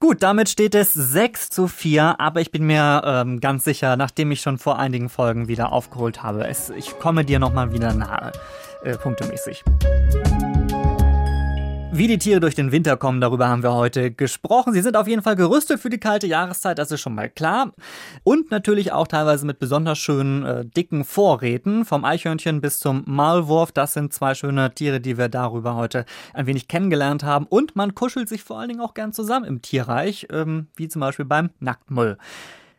Gut, 0.00 0.22
damit 0.22 0.48
steht 0.48 0.74
es 0.74 0.94
6 0.94 1.50
zu 1.50 1.66
4, 1.66 2.20
aber 2.20 2.40
ich 2.40 2.52
bin 2.52 2.64
mir 2.64 3.02
ähm, 3.04 3.40
ganz 3.40 3.64
sicher, 3.64 3.96
nachdem 3.96 4.30
ich 4.30 4.40
schon 4.40 4.58
vor 4.58 4.78
einigen 4.78 5.08
Folgen 5.08 5.48
wieder 5.48 5.72
aufgeholt 5.72 6.22
habe, 6.22 6.46
es, 6.46 6.70
ich 6.70 6.98
komme 6.98 7.24
dir 7.24 7.38
nochmal 7.38 7.72
wieder 7.72 7.92
nahe, 7.92 8.32
äh, 8.84 8.96
punktemäßig. 8.96 9.64
Wie 11.90 12.06
die 12.06 12.18
Tiere 12.18 12.38
durch 12.38 12.54
den 12.54 12.70
Winter 12.70 12.98
kommen, 12.98 13.20
darüber 13.20 13.48
haben 13.48 13.62
wir 13.62 13.72
heute 13.72 14.12
gesprochen. 14.12 14.74
Sie 14.74 14.82
sind 14.82 14.96
auf 14.96 15.08
jeden 15.08 15.22
Fall 15.22 15.36
gerüstet 15.36 15.80
für 15.80 15.88
die 15.88 15.98
kalte 15.98 16.26
Jahreszeit, 16.26 16.78
das 16.78 16.92
ist 16.92 17.00
schon 17.00 17.14
mal 17.14 17.30
klar. 17.30 17.72
Und 18.24 18.50
natürlich 18.50 18.92
auch 18.92 19.08
teilweise 19.08 19.46
mit 19.46 19.58
besonders 19.58 19.98
schönen, 19.98 20.44
äh, 20.44 20.64
dicken 20.66 21.04
Vorräten. 21.04 21.86
Vom 21.86 22.04
Eichhörnchen 22.04 22.60
bis 22.60 22.78
zum 22.78 23.04
Maulwurf. 23.06 23.72
Das 23.72 23.94
sind 23.94 24.12
zwei 24.12 24.34
schöne 24.34 24.74
Tiere, 24.74 25.00
die 25.00 25.16
wir 25.16 25.28
darüber 25.28 25.76
heute 25.76 26.04
ein 26.34 26.46
wenig 26.46 26.68
kennengelernt 26.68 27.24
haben. 27.24 27.46
Und 27.46 27.74
man 27.74 27.94
kuschelt 27.94 28.28
sich 28.28 28.44
vor 28.44 28.60
allen 28.60 28.68
Dingen 28.68 28.80
auch 28.82 28.94
gern 28.94 29.14
zusammen 29.14 29.46
im 29.46 29.62
Tierreich, 29.62 30.28
ähm, 30.30 30.68
wie 30.76 30.88
zum 30.88 31.00
Beispiel 31.00 31.24
beim 31.24 31.50
Nacktmull. 31.58 32.18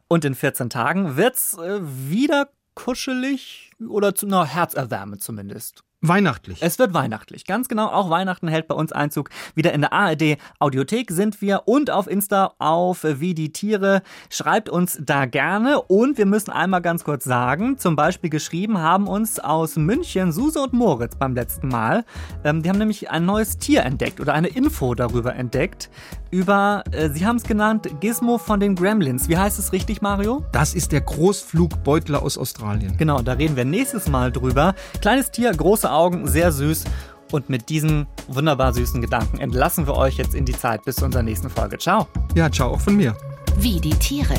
Und 0.08 0.24
in 0.24 0.36
14 0.36 0.70
Tagen 0.70 1.18
wird's 1.18 1.58
äh, 1.58 1.80
wieder 1.82 2.50
kuschelig 2.76 3.72
oder 3.86 4.14
zu 4.14 4.28
einer 4.28 4.46
Herzerwärme 4.46 5.18
zumindest. 5.18 5.84
Weihnachtlich. 6.02 6.60
Es 6.62 6.80
wird 6.80 6.94
weihnachtlich, 6.94 7.46
ganz 7.46 7.68
genau. 7.68 7.88
Auch 7.88 8.10
Weihnachten 8.10 8.48
hält 8.48 8.70
bei 8.70 8.76
uns 8.76 8.94
Einzug. 8.94 9.30
Wieder 9.54 9.74
in 9.74 9.82
der 9.82 9.92
ARD 9.92 10.38
Audiothek 10.58 11.12
sind 11.12 11.42
wir 11.42 11.64
und 11.66 11.92
auf 11.92 12.08
Insta 12.08 12.54
auf 12.58 13.04
Wie 13.04 13.34
die 13.34 13.52
Tiere. 13.52 14.02
Schreibt 14.30 14.70
uns 14.70 14.98
da 15.02 15.26
gerne. 15.26 15.82
Und 15.82 16.18
wir 16.18 16.26
müssen 16.26 16.52
einmal 16.52 16.82
ganz 16.82 17.04
kurz 17.04 17.26
sagen, 17.26 17.78
zum 17.78 17.98
Beispiel 17.98 18.30
geschrieben 18.30 18.78
haben 18.78 19.10
uns 19.10 19.42
aus 19.42 19.76
München 19.76 20.32
Suse 20.32 20.62
und 20.62 20.72
Moritz 20.72 21.18
beim 21.18 21.36
letzten 21.36 21.68
Mal. 21.68 22.06
Ähm, 22.46 22.64
die 22.64 22.70
haben 22.70 22.80
nämlich 22.80 23.10
ein 23.10 23.26
neues 23.26 23.58
Tier 23.58 23.84
entdeckt 23.84 24.22
oder 24.22 24.34
eine 24.34 24.48
Info 24.48 24.96
darüber 24.96 25.36
entdeckt. 25.36 25.90
Über, 26.32 26.84
äh, 26.92 27.10
sie 27.10 27.26
haben 27.26 27.38
es 27.38 27.44
genannt, 27.44 27.90
Gizmo 28.00 28.38
von 28.38 28.62
den 28.62 28.76
Gremlins. 28.76 29.28
Wie 29.28 29.38
heißt 29.38 29.60
es 29.60 29.74
richtig, 29.74 30.02
Mario? 30.02 30.46
Das 30.54 30.76
ist 30.76 30.94
der 30.94 31.02
Großflugbeutler 31.02 32.22
aus 32.22 32.38
Australien. 32.38 32.96
Genau, 32.98 33.22
da 33.22 33.34
reden 33.34 33.58
wir 33.58 33.66
nächstes 33.66 34.08
Mal 34.08 34.32
drüber. 34.32 34.76
Kleines 35.02 35.32
Tier, 35.32 35.52
große 35.90 35.92
Augen, 35.92 36.28
sehr 36.28 36.52
süß. 36.52 36.86
Und 37.32 37.50
mit 37.50 37.70
diesen 37.70 38.08
wunderbar 38.28 38.74
süßen 38.74 39.02
Gedanken 39.02 39.38
entlassen 39.40 39.86
wir 39.86 39.96
euch 39.96 40.18
jetzt 40.18 40.34
in 40.34 40.46
die 40.46 40.54
Zeit 40.54 40.84
bis 40.84 40.96
zu 40.96 41.06
unserer 41.06 41.22
nächsten 41.22 41.50
Folge. 41.50 41.78
Ciao. 41.78 42.08
Ja, 42.36 42.50
ciao 42.50 42.72
auch 42.72 42.82
von 42.82 42.96
mir. 42.96 43.16
Wie 43.58 43.80
die 43.80 43.96
Tiere. 43.96 44.36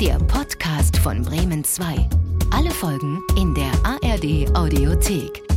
Der 0.00 0.18
Podcast 0.18 0.96
von 0.96 1.22
Bremen 1.22 1.62
2. 1.62 2.08
Alle 2.50 2.70
Folgen 2.70 3.20
in 3.36 3.54
der 3.54 3.70
ARD 3.84 4.56
Audiothek. 4.56 5.49